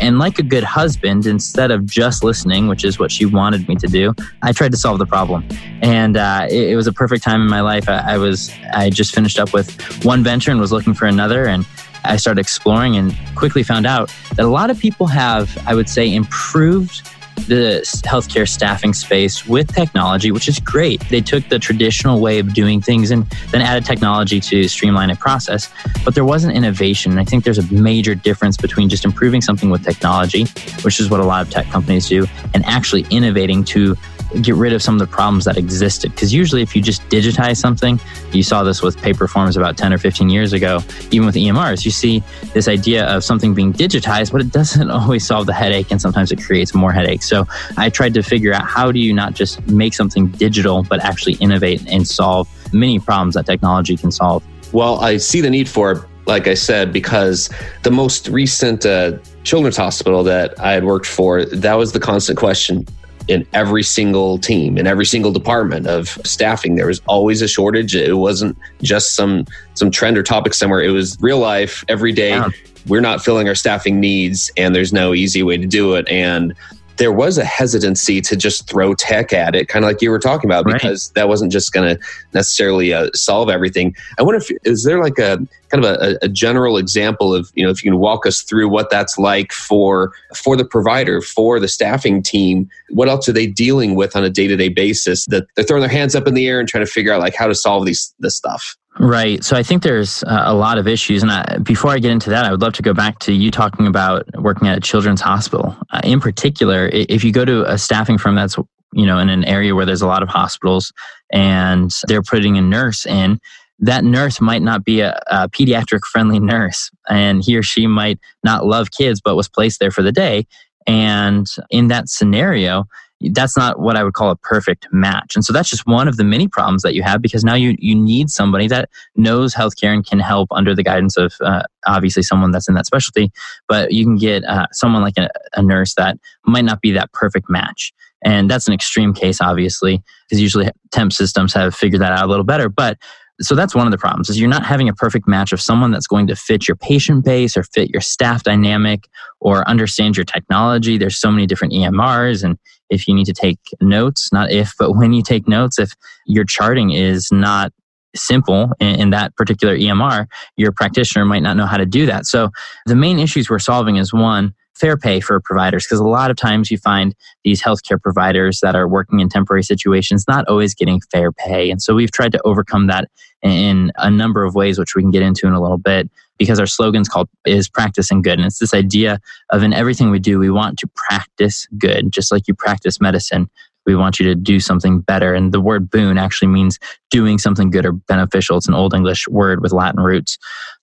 And 0.01 0.19
like 0.19 0.39
a 0.39 0.43
good 0.43 0.65
husband, 0.65 1.27
instead 1.27 1.71
of 1.71 1.87
just 1.87 2.25
listening, 2.25 2.67
which 2.67 2.85
is 2.85 2.99
what 2.99 3.13
she 3.13 3.27
wanted 3.27 3.69
me 3.69 3.77
to 3.77 3.87
do, 3.87 4.15
I 4.43 4.53
tried 4.53 4.73
to 4.73 4.79
solve 4.79 4.99
the 4.99 5.07
problem. 5.07 5.47
And 5.81 6.17
uh, 6.17 6.47
it, 6.51 6.71
it, 6.71 6.77
was 6.77 6.87
a 6.87 6.93
perfect 6.93 7.23
time 7.23 7.41
in 7.43 7.49
my 7.49 7.61
life. 7.61 7.89
I, 7.89 8.15
I 8.15 8.19
was 8.19 8.53
I 8.73 8.91
just 8.91 9.15
finished 9.15 9.39
up 9.39 9.53
with 9.53 10.05
one 10.05 10.25
venture 10.25 10.51
and 10.51 10.61
was 10.61 10.73
looking 10.73 10.95
for 10.95 11.07
another. 11.07 11.47
And 11.47 11.67
I 12.05 12.17
started 12.17 12.41
exploring 12.41 12.97
and 12.97 13.17
quickly 13.35 13.63
found 13.63 13.87
out 13.87 14.15
that 14.37 14.45
a 14.45 14.49
lot 14.49 14.71
of 14.71 14.79
people 14.79 15.07
have, 15.07 15.57
I 15.67 15.75
would 15.75 15.89
say, 15.89 16.13
improved 16.15 17.09
the 17.49 17.81
healthcare 18.05 18.49
staffing 18.49 18.93
space 18.93 19.47
with 19.47 19.75
technology, 19.75 20.31
which 20.31 20.49
is 20.49 20.61
great. 20.61 21.01
They 21.09 21.21
took 21.21 21.49
the 21.49 21.59
traditional 21.59 22.21
way 22.21 22.39
of 22.39 22.55
doing 22.55 22.81
things 22.81 23.11
and 23.11 23.25
then 23.51 23.63
added 23.63 23.85
technology 23.85 24.39
to 24.41 24.69
streamline 24.69 25.11
a 25.11 25.17
process. 25.17 25.73
But 26.05 26.15
there 26.15 26.25
wasn't 26.25 26.55
innovation. 26.55 27.19
I 27.19 27.25
think 27.25 27.45
there's 27.45 27.59
a 27.59 27.73
major 27.73 28.15
difference 28.15 28.57
between 28.57 28.89
just 28.89 29.05
improving 29.05 29.41
something 29.41 29.71
with 29.71 29.83
technology, 29.83 30.45
which 30.83 31.01
is 31.01 31.11
what 31.11 31.21
a 31.21 31.25
lot 31.25 31.45
of 31.45 31.51
tech 31.51 31.67
companies 31.69 32.09
do, 32.09 32.27
and 32.55 32.65
actually 32.65 33.07
innovating 33.11 33.65
to 33.65 33.97
get 34.41 34.55
rid 34.55 34.73
of 34.73 34.83
some 34.83 34.95
of 34.95 35.01
the 35.01 35.07
problems 35.07 35.45
that 35.45 35.57
existed. 35.57 36.13
Because 36.13 36.33
usually, 36.33 36.63
if 36.63 36.75
you 36.75 36.83
just 36.83 37.03
digitize 37.09 37.59
something, 37.59 38.01
you 38.33 38.43
saw 38.43 38.63
this 38.63 38.83
with 38.83 38.97
paper 38.97 39.29
forms 39.29 39.57
about 39.57 39.77
10 39.77 39.93
or 39.93 39.99
15 39.99 40.31
years 40.31 40.53
ago, 40.53 40.81
even 41.11 41.27
with 41.27 41.35
EMRs, 41.35 41.85
you 41.85 41.91
see 41.91 42.23
this 42.55 42.69
idea 42.69 43.05
of 43.07 43.25
something 43.25 43.55
being 43.55 43.73
digitized, 43.73 44.33
but 44.33 44.41
it 44.41 44.51
doesn't 44.53 44.91
always 44.91 45.27
solve 45.27 45.47
the 45.47 45.53
headache, 45.53 45.91
and 45.91 46.01
sometimes 46.01 46.33
it 46.33 46.43
creates 46.43 46.75
more 46.75 46.93
headaches. 46.93 47.29
So 47.29 47.47
I 47.77 47.91
tried 47.91 48.15
to 48.15 48.23
figure 48.23 48.53
out 48.53 48.67
how 48.67 48.93
do 48.93 48.99
you 48.99 49.13
not 49.13 49.35
just 49.35 49.67
make 49.69 49.95
something 49.95 50.29
digital, 50.29 50.83
but 50.83 51.01
actually 51.01 51.35
innovate 51.35 51.87
and 51.89 52.07
solve 52.07 52.49
many 52.73 52.99
problems 52.99 53.35
that 53.35 53.47
technology 53.47 53.97
can 53.97 54.11
solve. 54.11 54.43
Well, 54.73 55.01
I 55.01 55.19
see 55.19 55.41
the 55.43 55.51
need 55.51 55.69
for 55.69 55.93
it, 55.93 55.99
like 56.27 56.47
I 56.47 56.55
said, 56.55 56.93
because 56.93 57.51
the 57.83 57.91
most 57.91 58.29
recent 58.29 58.87
uh, 58.87 59.19
children's 59.45 59.77
hospital 59.77 60.23
that 60.25 60.59
I 60.59 60.73
had 60.73 60.85
worked 60.85 61.07
for, 61.07 61.45
that 61.45 61.75
was 61.75 61.93
the 61.93 62.01
constant 62.01 62.39
question 62.39 62.87
in 63.29 63.47
every 63.53 63.83
single 63.83 64.39
team 64.39 64.77
in 64.77 64.87
every 64.87 65.07
single 65.07 65.31
department 65.31 65.87
of 65.87 66.09
staffing 66.25 66.75
there 66.75 66.87
was 66.87 67.01
always 67.07 67.43
a 67.43 67.49
shortage. 67.49 67.95
It 67.95 68.15
wasn't 68.15 68.57
just 68.83 69.15
some 69.15 69.47
some 69.75 69.91
trend 69.91 70.19
or 70.19 70.23
topic 70.23 70.55
somewhere. 70.55 70.83
It 70.83 70.91
was 70.91 71.17
real 71.21 71.39
life 71.39 71.85
every 71.89 72.13
day. 72.13 72.41
We're 72.87 73.01
not 73.01 73.23
filling 73.25 73.49
our 73.49 73.55
staffing 73.55 74.01
needs 74.01 74.51
and 74.57 74.75
there's 74.75 74.93
no 74.93 75.15
easy 75.15 75.43
way 75.43 75.57
to 75.57 75.67
do 75.67 75.95
it. 75.95 76.09
And 76.09 76.55
there 76.97 77.13
was 77.13 77.39
a 77.39 77.45
hesitancy 77.45 78.21
to 78.21 78.37
just 78.37 78.69
throw 78.69 78.95
tech 78.95 79.33
at 79.33 79.55
it, 79.55 79.69
kind 79.69 79.85
of 79.85 79.91
like 79.91 80.03
you 80.03 80.11
were 80.11 80.19
talking 80.19 80.49
about, 80.49 80.65
right. 80.65 80.75
because 80.75 81.11
that 81.11 81.29
wasn't 81.29 81.53
just 81.53 81.73
going 81.73 81.97
to 81.97 82.03
necessarily 82.35 82.93
uh, 82.93 83.11
solve 83.15 83.49
everything. 83.49 83.95
I 84.19 84.23
wonder 84.23 84.39
if 84.39 84.51
is 84.65 84.85
there 84.85 85.03
like 85.03 85.19
a 85.19 85.39
kind 85.71 85.85
of 85.85 85.85
a, 85.85 86.19
a, 86.23 86.29
general 86.29 86.77
example 86.77 87.35
of 87.35 87.51
you 87.55 87.65
know 87.65 87.71
if 87.71 87.83
you 87.83 87.91
can 87.91 87.99
walk 87.99 88.27
us 88.27 88.43
through 88.43 88.69
what 88.69 88.91
that's 88.91 89.19
like 89.19 89.53
for 89.53 90.13
for 90.35 90.57
the 90.57 90.65
provider, 90.65 91.21
for 91.21 91.59
the 91.59 91.69
staffing 91.69 92.23
team. 92.23 92.69
What 92.91 93.09
else 93.09 93.29
are 93.29 93.33
they 93.33 93.47
dealing 93.47 93.95
with 93.95 94.15
on 94.15 94.25
a 94.25 94.31
day 94.31 94.47
to 94.47 94.57
day 94.57 94.69
basis 94.69 95.27
that 95.27 95.47
they're 95.55 95.65
throwing 95.65 95.83
their 95.83 95.91
hands 95.91 96.15
up 96.15 96.27
in 96.27 96.35
the 96.35 96.47
air 96.47 96.61
and 96.61 96.69
trying 96.69 96.85
to 96.85 96.91
figure 96.91 97.13
out 97.13 97.21
like 97.21 97.35
how 97.35 97.47
to 97.47 97.55
solve 97.55 97.87
these 97.87 98.15
this 98.19 98.37
stuff? 98.37 98.77
Right. 98.99 99.43
So 99.43 99.57
I 99.57 99.63
think 99.63 99.83
there's 99.83 100.23
uh, 100.25 100.43
a 100.45 100.55
lot 100.55 100.77
of 100.77 100.87
issues. 100.87 101.23
And 101.23 101.33
I, 101.33 101.59
before 101.59 101.91
I 101.91 101.99
get 101.99 102.11
into 102.11 102.31
that, 102.31 102.45
I 102.45 102.51
would 102.51 102.61
love 102.61 102.75
to 102.75 102.83
go 102.83 102.93
back 102.93 103.19
to 103.21 103.33
you 103.33 103.51
talking 103.51 103.87
about 103.87 104.27
working 104.37 104.69
at 104.69 104.77
a 104.77 104.81
children's 104.81 105.21
hospital. 105.21 105.75
Uh, 105.91 106.01
in 106.05 106.21
particular, 106.21 106.89
if 106.93 107.25
you 107.25 107.33
go 107.33 107.45
to 107.45 107.65
a 107.71 107.79
staffing 107.79 108.19
firm 108.19 108.35
that's 108.35 108.57
you 108.93 109.07
know 109.07 109.19
in 109.19 109.31
an 109.31 109.45
area 109.45 109.75
where 109.75 109.87
there's 109.87 110.03
a 110.03 110.07
lot 110.07 110.23
of 110.23 110.29
hospitals 110.29 110.93
and 111.33 111.91
they're 112.07 112.23
putting 112.23 112.59
a 112.59 112.61
nurse 112.61 113.07
in, 113.07 113.41
that 113.79 114.05
nurse 114.05 114.41
might 114.41 114.63
not 114.63 114.85
be 114.85 115.01
a, 115.01 115.19
a 115.29 115.49
pediatric 115.49 116.03
friendly 116.05 116.39
nurse, 116.39 116.91
and 117.09 117.43
he 117.43 117.57
or 117.57 117.63
she 117.63 117.87
might 117.87 118.21
not 118.45 118.67
love 118.67 118.91
kids, 118.91 119.23
but 119.23 119.37
was 119.37 119.49
placed 119.49 119.81
there 119.81 119.91
for 119.91 120.03
the 120.03 120.13
day. 120.13 120.47
And 120.87 121.47
in 121.71 121.89
that 121.89 122.09
scenario, 122.09 122.85
that's 123.31 123.57
not 123.57 123.79
what 123.79 123.97
I 123.97 124.05
would 124.05 124.15
call 124.15 124.31
a 124.31 124.37
perfect 124.37 124.87
match. 124.93 125.35
And 125.35 125.45
so 125.45 125.53
that's 125.53 125.69
just 125.69 125.87
one 125.87 126.09
of 126.09 126.17
the 126.17 126.25
many 126.25 126.49
problems 126.49 126.83
that 126.83 126.95
you 126.95 127.03
have 127.03 127.23
because 127.23 127.45
now 127.45 127.55
you, 127.55 127.77
you 127.79 127.95
need 127.95 128.31
somebody 128.31 128.69
that 128.69 128.89
knows 129.17 129.55
healthcare 129.55 129.95
and 129.95 130.07
can 130.07 130.19
help 130.19 130.49
under 130.51 130.75
the 130.75 130.83
guidance 130.83 131.17
of 131.17 131.35
uh, 131.41 131.63
obviously 131.87 132.23
someone 132.23 132.51
that's 132.51 132.69
in 132.69 132.75
that 132.75 132.87
specialty. 132.87 133.31
But 133.69 133.93
you 133.93 134.05
can 134.05 134.17
get 134.17 134.45
uh, 134.45 134.67
someone 134.73 135.03
like 135.03 135.19
a, 135.19 135.29
a 135.55 135.63
nurse 135.63 135.95
that 135.95 136.19
might 136.47 136.65
not 136.65 136.81
be 136.81 136.93
that 136.93 137.13
perfect 137.13 137.49
match. 137.49 137.93
And 138.25 138.51
that's 138.51 138.69
an 138.69 138.75
extreme 138.75 139.15
case, 139.15 139.41
obviously, 139.41 140.03
because 140.29 140.41
usually 140.41 140.71
temp 140.93 141.13
systems 141.13 141.53
have 141.55 141.75
figured 141.75 142.03
that 142.03 142.13
out 142.13 142.25
a 142.25 142.29
little 142.29 142.45
better. 142.45 142.69
But 142.69 142.99
so 143.43 143.55
that's 143.55 143.75
one 143.75 143.87
of 143.87 143.91
the 143.91 143.99
problems 143.99 144.29
is 144.29 144.41
you're 144.41 144.49
not 144.49 144.65
having 144.65 144.89
a 144.89 144.95
perfect 144.95 145.27
match 145.27 145.53
of 145.53 145.61
someone 145.61 145.91
that's 145.91 146.07
going 146.07 146.27
to 146.27 146.37
fit 146.37 146.69
your 146.69 146.77
patient 146.77 147.25
base 147.25 147.57
or 147.57 147.63
fit 147.63 147.91
your 147.91 148.01
staff 148.01 148.43
dynamic 148.43 149.09
or 149.41 149.69
understand 149.69 150.17
your 150.17 150.25
technology. 150.25 150.99
There's 150.99 151.19
so 151.19 151.31
many 151.31 151.47
different 151.47 151.75
emrs 151.75 152.45
and 152.45 152.59
if 152.91 153.09
you 153.09 153.15
need 153.15 153.27
to 153.27 153.33
take 153.33 153.59
notes 153.81 154.33
not 154.33 154.51
if 154.51 154.75
but 154.79 154.93
when 154.93 155.13
you 155.13 155.23
take 155.23 155.49
notes 155.49 155.79
if 155.79 155.93
your 156.27 156.45
charting 156.45 156.91
is 156.91 157.31
not 157.33 157.73
simple 158.15 158.71
in, 158.81 159.01
in, 159.01 159.11
that 159.11 159.35
particular 159.37 159.75
emr 159.75 160.27
your 160.57 160.73
practitioner 160.73 161.25
might 161.25 161.43
not 161.43 161.57
know 161.57 161.67
how 161.67 161.79
to 161.79 161.87
do 161.87 162.05
that. 162.07 162.27
So 162.27 162.51
the 162.87 162.97
main 162.97 163.19
issues 163.19 163.49
we're 163.49 163.59
solving 163.59 163.97
is 163.97 164.13
one 164.13 164.55
fair 164.75 164.97
pay 164.97 165.21
for 165.21 165.41
providers 165.41 165.85
because 165.85 166.01
a 166.01 166.05
lot 166.05 166.31
of 166.31 166.37
times 166.37 166.71
you 166.71 166.79
find 166.79 167.15
these 167.45 167.63
healthcare 167.63 168.01
providers 168.01 168.61
that 168.61 168.75
are 168.75 168.89
working 168.89 169.21
in 169.21 169.29
temporary 169.29 169.63
situations 169.63 170.25
not 170.27 170.47
always 170.49 170.75
getting 170.75 171.01
fair 171.13 171.33
pay. 171.33 171.71
And 171.71 171.83
so 171.83 171.95
we've 171.95 172.11
tried 172.11 172.33
to 172.33 172.41
overcome 172.45 172.87
that 172.87 173.09
in 173.43 173.93
a 173.97 174.11
number 174.11 174.45
of 174.45 174.55
ways, 174.55 174.79
which 174.79 174.95
we 174.95 175.03
can 175.03 175.11
get 175.11 175.23
into 175.23 175.47
in 175.47 175.53
a 175.53 175.61
little 175.61 175.79
bit 175.79 176.11
because 176.39 176.59
our 176.59 176.67
slogan's 176.67 177.09
called 177.09 177.29
is 177.45 177.69
practicing 177.69 178.23
good. 178.23 178.39
And 178.39 178.47
it's 178.47 178.59
this 178.59 178.75
idea 178.75 179.21
of 179.51 179.63
in 179.63 179.73
everything 179.73 180.11
we 180.11 180.19
do, 180.19 180.39
we 180.39 180.51
want 180.51 180.79
to 180.79 180.89
practice 180.95 181.67
good, 181.79 182.11
just 182.11 182.33
like 182.33 182.49
you 182.49 182.55
practice 182.55 183.01
medicine 183.01 183.49
we 183.87 183.97
want 183.97 184.21
you 184.21 184.27
to 184.27 184.35
do 184.35 184.61
something 184.61 185.01
better. 185.01 185.35
And 185.35 185.53
the 185.53 185.61
word 185.61 185.91
boon 185.91 186.19
actually 186.19 186.49
means 186.49 186.79
doing 187.11 187.39
something 187.39 187.71
good 187.71 187.85
or 187.85 187.93
beneficial. 187.93 188.57
It's 188.57 188.69
an 188.69 188.75
Old 188.75 188.95
English 188.95 189.29
word 189.29 189.61
with 189.61 189.73
Latin 189.73 190.01
roots. 190.01 190.39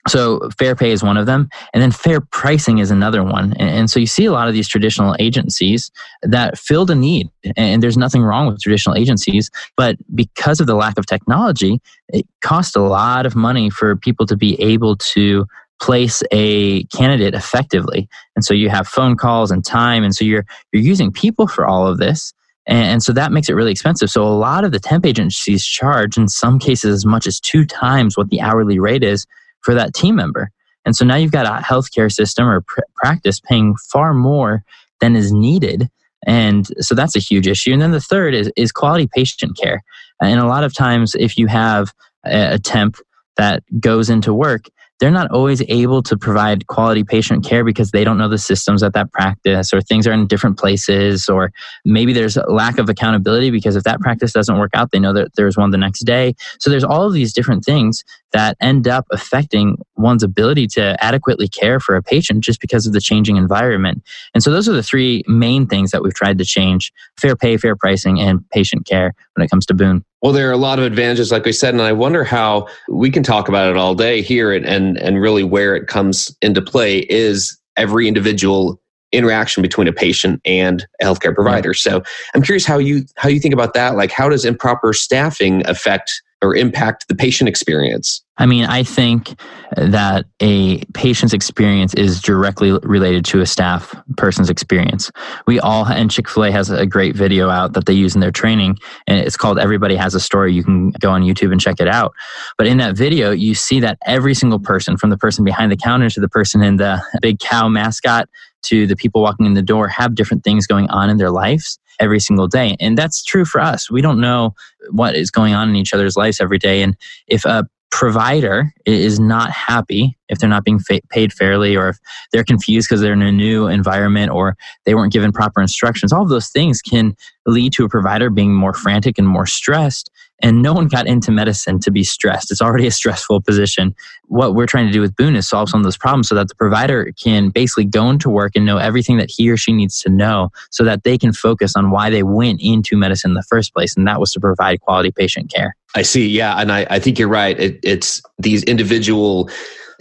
So 0.09 0.49
fair 0.57 0.75
pay 0.75 0.91
is 0.91 1.03
one 1.03 1.17
of 1.17 1.25
them. 1.25 1.49
And 1.73 1.83
then 1.83 1.91
fair 1.91 2.19
pricing 2.19 2.79
is 2.79 2.91
another 2.91 3.23
one. 3.23 3.53
And, 3.53 3.89
so 3.89 3.99
you 3.99 4.07
see 4.07 4.25
a 4.25 4.31
lot 4.31 4.47
of 4.47 4.53
these 4.53 4.67
traditional 4.67 5.15
agencies 5.19 5.91
that 6.21 6.57
filled 6.57 6.91
a 6.91 6.95
need. 6.95 7.29
And 7.55 7.81
there's 7.81 7.97
nothing 7.97 8.23
wrong 8.23 8.47
with 8.47 8.61
traditional 8.61 8.95
agencies. 8.95 9.49
But 9.77 9.97
because 10.13 10.59
of 10.59 10.67
the 10.67 10.75
lack 10.75 10.97
of 10.97 11.05
technology, 11.05 11.79
it 12.09 12.25
costs 12.41 12.75
a 12.75 12.81
lot 12.81 13.25
of 13.25 13.35
money 13.35 13.69
for 13.69 13.95
people 13.95 14.25
to 14.27 14.35
be 14.35 14.59
able 14.61 14.95
to 14.97 15.45
place 15.81 16.21
a 16.31 16.83
candidate 16.85 17.33
effectively. 17.33 18.09
And 18.35 18.43
so 18.43 18.53
you 18.53 18.69
have 18.69 18.87
phone 18.87 19.15
calls 19.15 19.49
and 19.49 19.63
time. 19.63 20.03
And 20.03 20.13
so 20.13 20.25
you're, 20.25 20.45
you're 20.71 20.83
using 20.83 21.11
people 21.11 21.47
for 21.47 21.65
all 21.65 21.87
of 21.87 21.99
this. 21.99 22.33
And 22.67 23.01
so 23.01 23.13
that 23.13 23.31
makes 23.31 23.49
it 23.49 23.53
really 23.53 23.71
expensive. 23.71 24.11
So 24.11 24.23
a 24.23 24.29
lot 24.29 24.63
of 24.63 24.71
the 24.71 24.79
temp 24.79 25.05
agencies 25.05 25.65
charge, 25.65 26.17
in 26.17 26.27
some 26.27 26.59
cases, 26.59 26.93
as 26.93 27.05
much 27.05 27.25
as 27.25 27.39
two 27.39 27.65
times 27.65 28.15
what 28.15 28.29
the 28.29 28.41
hourly 28.41 28.77
rate 28.77 29.03
is 29.03 29.25
for 29.61 29.73
that 29.73 29.93
team 29.93 30.15
member. 30.15 30.51
And 30.85 30.95
so 30.95 31.05
now 31.05 31.15
you've 31.15 31.31
got 31.31 31.45
a 31.45 31.63
healthcare 31.63 32.11
system 32.11 32.47
or 32.47 32.61
pr- 32.61 32.79
practice 32.95 33.39
paying 33.39 33.75
far 33.91 34.13
more 34.13 34.63
than 35.01 35.15
is 35.15 35.31
needed 35.31 35.89
And 36.25 36.67
so 36.83 36.95
that's 36.95 37.15
a 37.15 37.19
huge 37.19 37.47
issue. 37.47 37.71
And 37.73 37.81
then 37.81 37.91
the 37.91 38.01
third 38.01 38.33
is, 38.33 38.51
is 38.55 38.71
quality 38.71 39.07
patient 39.07 39.57
care. 39.57 39.83
And 40.21 40.39
a 40.39 40.47
lot 40.47 40.63
of 40.63 40.73
times, 40.73 41.15
if 41.15 41.37
you 41.37 41.47
have 41.47 41.93
a, 42.25 42.59
temp 42.59 42.97
that 43.37 43.63
goes 43.79 44.09
into 44.09 44.33
work, 44.33 44.65
they're 44.99 45.11
not 45.11 45.31
always 45.31 45.63
able 45.69 46.03
to 46.03 46.17
provide 46.17 46.67
quality 46.67 47.05
patient 47.05 47.45
care 47.45 47.63
because 47.63 47.91
they 47.91 48.03
don't 48.03 48.17
know 48.17 48.27
the 48.27 48.37
systems 48.37 48.83
at 48.83 48.93
that 48.93 49.11
practice 49.13 49.73
or 49.73 49.79
things 49.81 50.05
are 50.05 50.11
in 50.11 50.27
different 50.27 50.59
places 50.59 51.29
or 51.29 51.53
maybe 51.85 52.11
there's 52.11 52.35
a 52.35 52.43
lack 52.51 52.77
of 52.77 52.89
accountability 52.89 53.49
because 53.49 53.77
if 53.77 53.83
that 53.83 54.01
practice 54.01 54.33
doesn't 54.33 54.57
work 54.57 54.71
out 54.73 54.91
they 54.91 54.99
know 54.99 55.13
that 55.13 55.33
there's 55.35 55.55
one 55.55 55.71
the 55.71 55.77
next 55.77 56.01
day 56.01 56.35
so 56.59 56.69
there's 56.69 56.83
all 56.83 57.07
of 57.07 57.13
these 57.13 57.31
different 57.31 57.63
things 57.63 58.03
that 58.31 58.57
end 58.61 58.87
up 58.87 59.05
affecting 59.11 59.77
one's 59.95 60.23
ability 60.23 60.67
to 60.67 60.95
adequately 61.03 61.47
care 61.47 61.79
for 61.79 61.95
a 61.95 62.03
patient 62.03 62.43
just 62.43 62.61
because 62.61 62.85
of 62.85 62.93
the 62.93 63.01
changing 63.01 63.37
environment 63.37 64.03
and 64.33 64.43
so 64.43 64.51
those 64.51 64.67
are 64.67 64.73
the 64.73 64.83
three 64.83 65.23
main 65.27 65.65
things 65.67 65.91
that 65.91 66.03
we've 66.03 66.13
tried 66.13 66.37
to 66.37 66.45
change 66.45 66.91
fair 67.17 67.35
pay 67.35 67.57
fair 67.57 67.75
pricing 67.75 68.19
and 68.19 68.47
patient 68.49 68.85
care 68.85 69.13
when 69.35 69.45
it 69.45 69.49
comes 69.49 69.65
to 69.65 69.73
Boon 69.73 70.03
well, 70.21 70.33
there 70.33 70.49
are 70.49 70.53
a 70.53 70.57
lot 70.57 70.79
of 70.79 70.85
advantages, 70.85 71.31
like 71.31 71.45
we 71.45 71.53
said, 71.53 71.73
and 71.73 71.81
I 71.81 71.93
wonder 71.93 72.25
how 72.25 72.67
we 72.89 73.09
can 73.09 73.23
talk 73.23 73.47
about 73.47 73.69
it 73.69 73.77
all 73.77 73.95
day 73.95 74.21
here, 74.21 74.51
and 74.51 74.65
and 74.65 74.97
and 74.97 75.21
really 75.21 75.43
where 75.43 75.75
it 75.77 75.87
comes 75.87 76.35
into 76.41 76.61
play 76.61 76.99
is 77.09 77.57
every 77.77 78.07
individual 78.07 78.81
interaction 79.11 79.61
between 79.61 79.87
a 79.87 79.93
patient 79.93 80.41
and 80.45 80.85
a 81.01 81.05
healthcare 81.05 81.33
provider. 81.33 81.73
So 81.73 82.03
I'm 82.35 82.41
curious 82.41 82.65
how 82.65 82.77
you 82.77 83.05
how 83.15 83.29
you 83.29 83.39
think 83.39 83.53
about 83.53 83.73
that. 83.73 83.95
Like, 83.95 84.11
how 84.11 84.27
does 84.29 84.43
improper 84.43 84.93
staffing 84.93 85.65
affect 85.67 86.21
or 86.41 86.55
impact 86.55 87.07
the 87.07 87.15
patient 87.15 87.47
experience? 87.47 88.23
I 88.37 88.45
mean, 88.45 88.63
I 88.63 88.83
think 88.83 89.37
that 89.75 90.25
a 90.39 90.83
patient's 90.93 91.33
experience 91.33 91.93
is 91.95 92.21
directly 92.21 92.71
related 92.83 93.25
to 93.25 93.41
a 93.41 93.45
staff 93.45 93.93
person's 94.15 94.49
experience. 94.49 95.11
We 95.45 95.59
all, 95.59 95.85
and 95.85 96.09
Chick 96.09 96.29
fil 96.29 96.45
A 96.45 96.51
has 96.51 96.69
a 96.69 96.85
great 96.85 97.15
video 97.15 97.49
out 97.49 97.73
that 97.73 97.85
they 97.85 97.93
use 97.93 98.15
in 98.15 98.21
their 98.21 98.31
training, 98.31 98.77
and 99.07 99.19
it's 99.19 99.35
called 99.35 99.59
Everybody 99.59 99.97
Has 99.97 100.15
a 100.15 100.19
Story. 100.21 100.53
You 100.53 100.63
can 100.63 100.91
go 100.91 101.11
on 101.11 101.23
YouTube 101.23 101.51
and 101.51 101.59
check 101.59 101.81
it 101.81 101.89
out. 101.89 102.13
But 102.57 102.67
in 102.67 102.77
that 102.77 102.95
video, 102.95 103.31
you 103.31 103.53
see 103.55 103.81
that 103.81 103.97
every 104.05 104.33
single 104.33 104.59
person, 104.59 104.95
from 104.95 105.09
the 105.09 105.17
person 105.17 105.43
behind 105.43 105.71
the 105.71 105.77
counter 105.77 106.09
to 106.09 106.21
the 106.21 106.29
person 106.29 106.63
in 106.63 106.77
the 106.77 107.03
big 107.21 107.39
cow 107.39 107.67
mascot 107.67 108.29
to 108.61 108.87
the 108.87 108.95
people 108.95 109.21
walking 109.21 109.45
in 109.45 109.53
the 109.53 109.61
door, 109.61 109.89
have 109.89 110.15
different 110.15 110.45
things 110.45 110.65
going 110.65 110.89
on 110.89 111.09
in 111.09 111.17
their 111.17 111.31
lives 111.31 111.77
every 111.99 112.19
single 112.19 112.47
day. 112.47 112.75
And 112.79 112.97
that's 112.97 113.23
true 113.23 113.45
for 113.45 113.61
us. 113.61 113.89
We 113.91 114.01
don't 114.01 114.21
know 114.21 114.55
what 114.91 115.15
is 115.15 115.31
going 115.31 115.53
on 115.53 115.69
in 115.69 115.75
each 115.75 115.93
other's 115.93 116.15
lives 116.15 116.39
every 116.39 116.57
day. 116.57 116.81
And 116.81 116.95
if 117.27 117.45
a 117.45 117.67
provider 117.91 118.71
is 118.85 119.19
not 119.19 119.49
happy 119.49 120.15
if 120.29 120.37
they're 120.37 120.49
not 120.49 120.63
being 120.63 120.79
fa- 120.79 121.01
paid 121.09 121.33
fairly 121.33 121.75
or 121.75 121.89
if 121.89 121.97
they're 122.31 122.43
confused 122.43 122.87
because 122.87 123.01
they're 123.01 123.13
in 123.13 123.21
a 123.21 123.31
new 123.31 123.67
environment 123.67 124.31
or 124.31 124.55
they 124.85 124.93
weren't 124.93 125.11
given 125.11 125.31
proper 125.31 125.59
instructions 125.59 126.13
all 126.13 126.21
of 126.21 126.29
those 126.29 126.49
things 126.49 126.81
can 126.83 127.15
lead 127.47 127.73
to 127.73 127.83
a 127.83 127.89
provider 127.89 128.29
being 128.29 128.53
more 128.53 128.73
frantic 128.73 129.17
and 129.17 129.27
more 129.27 129.47
stressed 129.47 130.11
and 130.41 130.61
no 130.61 130.73
one 130.73 130.87
got 130.87 131.07
into 131.07 131.31
medicine 131.31 131.79
to 131.79 131.91
be 131.91 132.03
stressed. 132.03 132.51
It's 132.51 132.61
already 132.61 132.87
a 132.87 132.91
stressful 132.91 133.41
position. 133.41 133.95
What 134.27 134.55
we're 134.55 134.65
trying 134.65 134.87
to 134.87 134.93
do 134.93 135.01
with 135.01 135.15
Boon 135.15 135.35
is 135.35 135.49
solve 135.49 135.69
some 135.69 135.79
of 135.79 135.83
those 135.83 135.97
problems 135.97 136.29
so 136.29 136.35
that 136.35 136.47
the 136.47 136.55
provider 136.55 137.11
can 137.21 137.49
basically 137.49 137.85
go 137.85 138.09
into 138.09 138.29
work 138.29 138.53
and 138.55 138.65
know 138.65 138.77
everything 138.77 139.17
that 139.17 139.29
he 139.29 139.49
or 139.49 139.57
she 139.57 139.73
needs 139.73 139.99
to 140.01 140.09
know 140.09 140.51
so 140.69 140.83
that 140.83 141.03
they 141.03 141.17
can 141.17 141.33
focus 141.33 141.75
on 141.75 141.91
why 141.91 142.09
they 142.09 142.23
went 142.23 142.61
into 142.61 142.95
medicine 142.97 143.31
in 143.31 143.35
the 143.35 143.43
first 143.43 143.73
place. 143.73 143.95
And 143.95 144.07
that 144.07 144.19
was 144.19 144.31
to 144.33 144.39
provide 144.39 144.81
quality 144.81 145.11
patient 145.11 145.51
care. 145.53 145.75
I 145.95 146.03
see. 146.03 146.27
Yeah. 146.27 146.55
And 146.55 146.71
I, 146.71 146.85
I 146.89 146.99
think 146.99 147.17
you're 147.17 147.27
right. 147.27 147.59
It, 147.59 147.79
it's 147.83 148.21
these 148.37 148.63
individual 148.63 149.49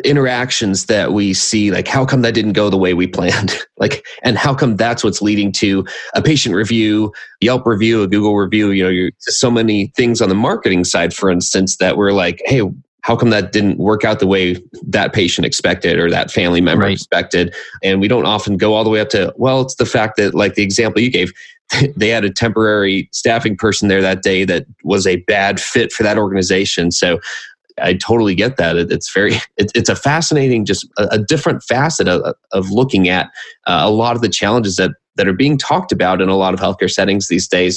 interactions 0.05 0.87
that 0.87 1.13
we 1.13 1.35
see 1.35 1.71
like 1.71 1.89
how 1.89 2.05
come 2.05 2.23
that 2.23 2.35
didn't 2.35 2.53
go 2.53 2.71
the 2.71 2.77
way 2.77 2.95
we 2.95 3.07
planned? 3.07 3.57
Like 3.79 4.05
and 4.25 4.37
how 4.37 4.57
come 4.57 4.75
that's 4.75 5.05
what's 5.05 5.23
leading 5.23 5.53
to 5.53 5.87
a 6.15 6.21
patient 6.21 6.53
review 6.53 7.13
yelp 7.41 7.65
review 7.65 8.03
a 8.03 8.09
google 8.09 8.35
review 8.35 8.73
you 8.73 8.83
know 8.83 8.91
you're 8.91 9.13
so 9.21 9.53
many 9.53 9.93
things 9.97 10.21
on 10.21 10.29
the 10.29 10.35
marketing 10.35 10.83
side 10.83 11.15
for 11.15 11.31
instance 11.31 11.77
that 11.77 11.97
we're 11.97 12.11
like 12.11 12.43
hey 12.45 12.63
how 13.03 13.17
come 13.17 13.31
that 13.31 13.53
didn't 13.53 13.79
work 13.79 14.05
out 14.05 14.19
the 14.19 14.27
way 14.27 14.57
that 14.87 15.13
patient 15.13 15.47
expected 15.47 15.99
or 15.99 16.11
that 16.11 16.31
family 16.31 16.61
member 16.61 16.85
right. 16.85 16.93
expected? 16.93 17.55
And 17.83 18.03
we 18.03 18.09
don't 18.09 18.27
often 18.27 18.59
go 18.59 18.75
all 18.75 18.85
the 18.85 18.91
way 18.91 19.01
up 19.01 19.09
to 19.11 19.33
well 19.37 19.63
it's 19.63 19.77
the 19.77 19.87
fact 19.87 20.17
that 20.17 20.35
like 20.35 20.55
the 20.55 20.63
example 20.63 21.01
you 21.01 21.11
gave 21.11 21.33
they 21.97 22.09
had 22.09 22.25
a 22.25 22.31
temporary 22.31 23.09
staffing 23.13 23.57
person 23.57 23.89
there 23.89 24.03
that 24.03 24.23
day 24.23 24.45
that 24.45 24.67
was 24.85 25.07
a 25.07 25.17
bad 25.17 25.61
fit 25.61 25.93
for 25.93 26.03
that 26.03 26.19
organization. 26.19 26.91
So 26.91 27.19
I 27.81 27.95
totally 27.95 28.35
get 28.35 28.57
that. 28.57 28.77
It, 28.77 28.93
it's 28.93 29.13
very, 29.13 29.35
it, 29.57 29.71
it's 29.75 29.89
a 29.89 29.97
fascinating, 29.97 30.65
just 30.65 30.87
a, 30.99 31.09
a 31.13 31.19
different 31.19 31.63
facet 31.63 32.09
of, 32.09 32.35
of 32.53 32.71
looking 32.71 33.09
at 33.09 33.27
uh, 33.67 33.83
a 33.85 33.91
lot 33.91 34.17
of 34.17 34.23
the 34.23 34.29
challenges 34.29 34.77
that 34.77 34.93
that 35.17 35.27
are 35.27 35.33
being 35.33 35.59
talked 35.59 35.91
about 35.91 36.21
in 36.21 36.29
a 36.29 36.37
lot 36.37 36.55
of 36.55 36.61
healthcare 36.61 36.89
settings 36.89 37.27
these 37.27 37.49
days. 37.49 37.77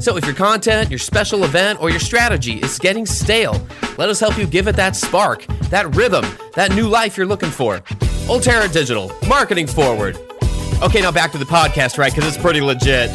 So 0.00 0.16
if 0.16 0.24
your 0.24 0.34
content, 0.34 0.88
your 0.88 0.98
special 0.98 1.44
event, 1.44 1.80
or 1.82 1.90
your 1.90 2.00
strategy 2.00 2.54
is 2.54 2.78
getting 2.78 3.04
stale, 3.04 3.60
let 3.98 4.08
us 4.08 4.18
help 4.18 4.38
you 4.38 4.46
give 4.46 4.66
it 4.66 4.74
that 4.76 4.96
spark, 4.96 5.44
that 5.68 5.94
rhythm, 5.94 6.24
that 6.54 6.74
new 6.74 6.88
life 6.88 7.18
you're 7.18 7.26
looking 7.26 7.50
for. 7.50 7.80
Ultera 8.26 8.72
Digital, 8.72 9.12
marketing 9.28 9.66
forward. 9.66 10.16
Okay, 10.82 11.02
now 11.02 11.12
back 11.12 11.32
to 11.32 11.38
the 11.38 11.44
podcast, 11.44 11.98
right? 11.98 12.14
Because 12.14 12.26
it's 12.26 12.42
pretty 12.42 12.62
legit. 12.62 13.10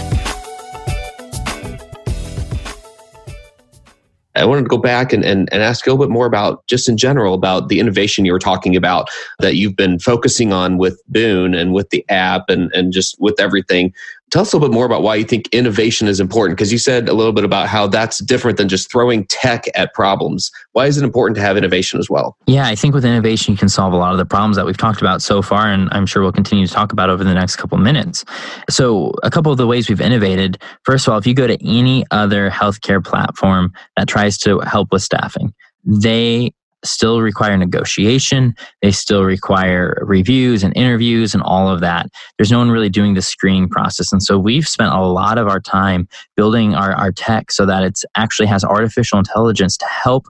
I 4.36 4.46
wanted 4.46 4.64
to 4.64 4.68
go 4.68 4.78
back 4.78 5.14
and, 5.14 5.24
and, 5.24 5.50
and 5.52 5.64
ask 5.64 5.88
a 5.88 5.90
little 5.90 6.06
bit 6.06 6.12
more 6.12 6.26
about 6.26 6.68
just 6.68 6.90
in 6.90 6.98
general 6.98 7.34
about 7.34 7.70
the 7.70 7.80
innovation 7.80 8.26
you 8.26 8.34
were 8.34 8.40
talking 8.40 8.76
about 8.76 9.08
that 9.40 9.56
you've 9.56 9.76
been 9.76 9.98
focusing 9.98 10.52
on 10.52 10.78
with 10.78 11.02
Boon 11.08 11.56
and 11.56 11.74
with 11.74 11.90
the 11.90 12.06
app 12.10 12.50
and, 12.50 12.72
and 12.74 12.92
just 12.92 13.20
with 13.20 13.40
everything. 13.40 13.94
Tell 14.32 14.42
us 14.42 14.52
a 14.52 14.58
little 14.58 14.70
bit 14.70 14.74
more 14.74 14.86
about 14.86 15.04
why 15.04 15.16
you 15.16 15.24
think 15.24 15.48
innovation 15.52 16.08
is 16.08 16.20
important 16.20 16.58
because 16.58 16.72
you 16.72 16.78
said 16.78 17.08
a 17.08 17.14
little 17.14 17.32
bit 17.32 17.44
about 17.44 17.68
how 17.68 17.88
that's 17.88 18.18
different 18.20 18.58
than 18.58 18.68
just 18.68 18.92
throwing 18.92 19.26
tech 19.28 19.66
at 19.76 19.94
problems. 19.94 20.52
Why 20.72 20.88
is 20.88 20.98
it 20.98 21.04
important 21.04 21.36
to 21.36 21.42
have 21.42 21.58
innovation 21.58 22.00
as 22.00 22.10
well? 22.10 22.36
Yeah, 22.48 22.68
I 22.68 22.76
think 22.76 22.94
with 22.94 23.06
innovation, 23.06 23.54
you 23.54 23.58
can 23.58 23.70
solve 23.70 23.94
a 23.94 23.98
lot 23.98 24.12
of 24.12 24.18
the 24.18 24.26
problems 24.26 24.56
that 24.56 24.66
we've 24.66 24.78
talked 24.78 25.00
about 25.00 25.22
so 25.22 25.42
far, 25.42 25.68
and 25.68 25.90
I'm 25.92 26.06
sure 26.06 26.24
we'll 26.24 26.32
continue 26.32 26.66
to 26.66 26.74
talk 26.74 26.92
about 26.92 27.10
over 27.10 27.24
the 27.24 27.34
next 27.34 27.58
couple 27.58 27.78
minutes. 27.78 28.26
So, 28.70 29.14
a 29.24 29.30
couple 29.30 29.52
of 29.52 29.58
the 29.58 29.68
ways 29.68 29.88
we've 29.90 30.02
innovated 30.02 30.58
first 30.84 31.08
of 31.08 31.14
all, 31.14 31.20
if 31.20 31.28
you 31.28 31.34
go 31.34 31.48
to 31.48 31.58
any 31.66 32.06
other 32.12 32.50
healthcare 32.50 33.04
platform 33.04 33.74
that 33.98 34.08
tries 34.08 34.38
to 34.40 34.60
help 34.62 34.92
with 34.92 35.02
staffing, 35.02 35.54
they 35.84 36.54
still 36.86 37.22
require 37.22 37.58
negotiation. 37.58 38.56
They 38.82 38.92
still 38.92 39.24
require 39.24 40.02
reviews 40.06 40.64
and 40.64 40.76
interviews 40.76 41.34
and 41.34 41.44
all 41.44 41.70
of 41.70 41.82
that. 41.82 42.08
There's 42.38 42.52
no 42.52 42.60
one 42.60 42.72
really 42.72 42.90
doing 42.90 43.14
the 43.14 43.22
screening 43.22 43.70
process. 43.70 44.12
And 44.12 44.22
so 44.22 44.38
we've 44.38 44.68
spent 44.68 44.94
a 44.94 45.02
lot 45.02 45.38
of 45.38 45.48
our 45.48 45.60
time 45.60 46.08
building 46.36 46.76
our, 46.76 46.94
our 46.94 47.12
tech 47.12 47.52
so 47.52 47.66
that 47.66 47.84
it 47.84 48.00
actually 48.16 48.48
has 48.48 48.64
artificial 48.64 49.18
intelligence 49.20 49.78
to 49.78 49.86
help 49.86 50.28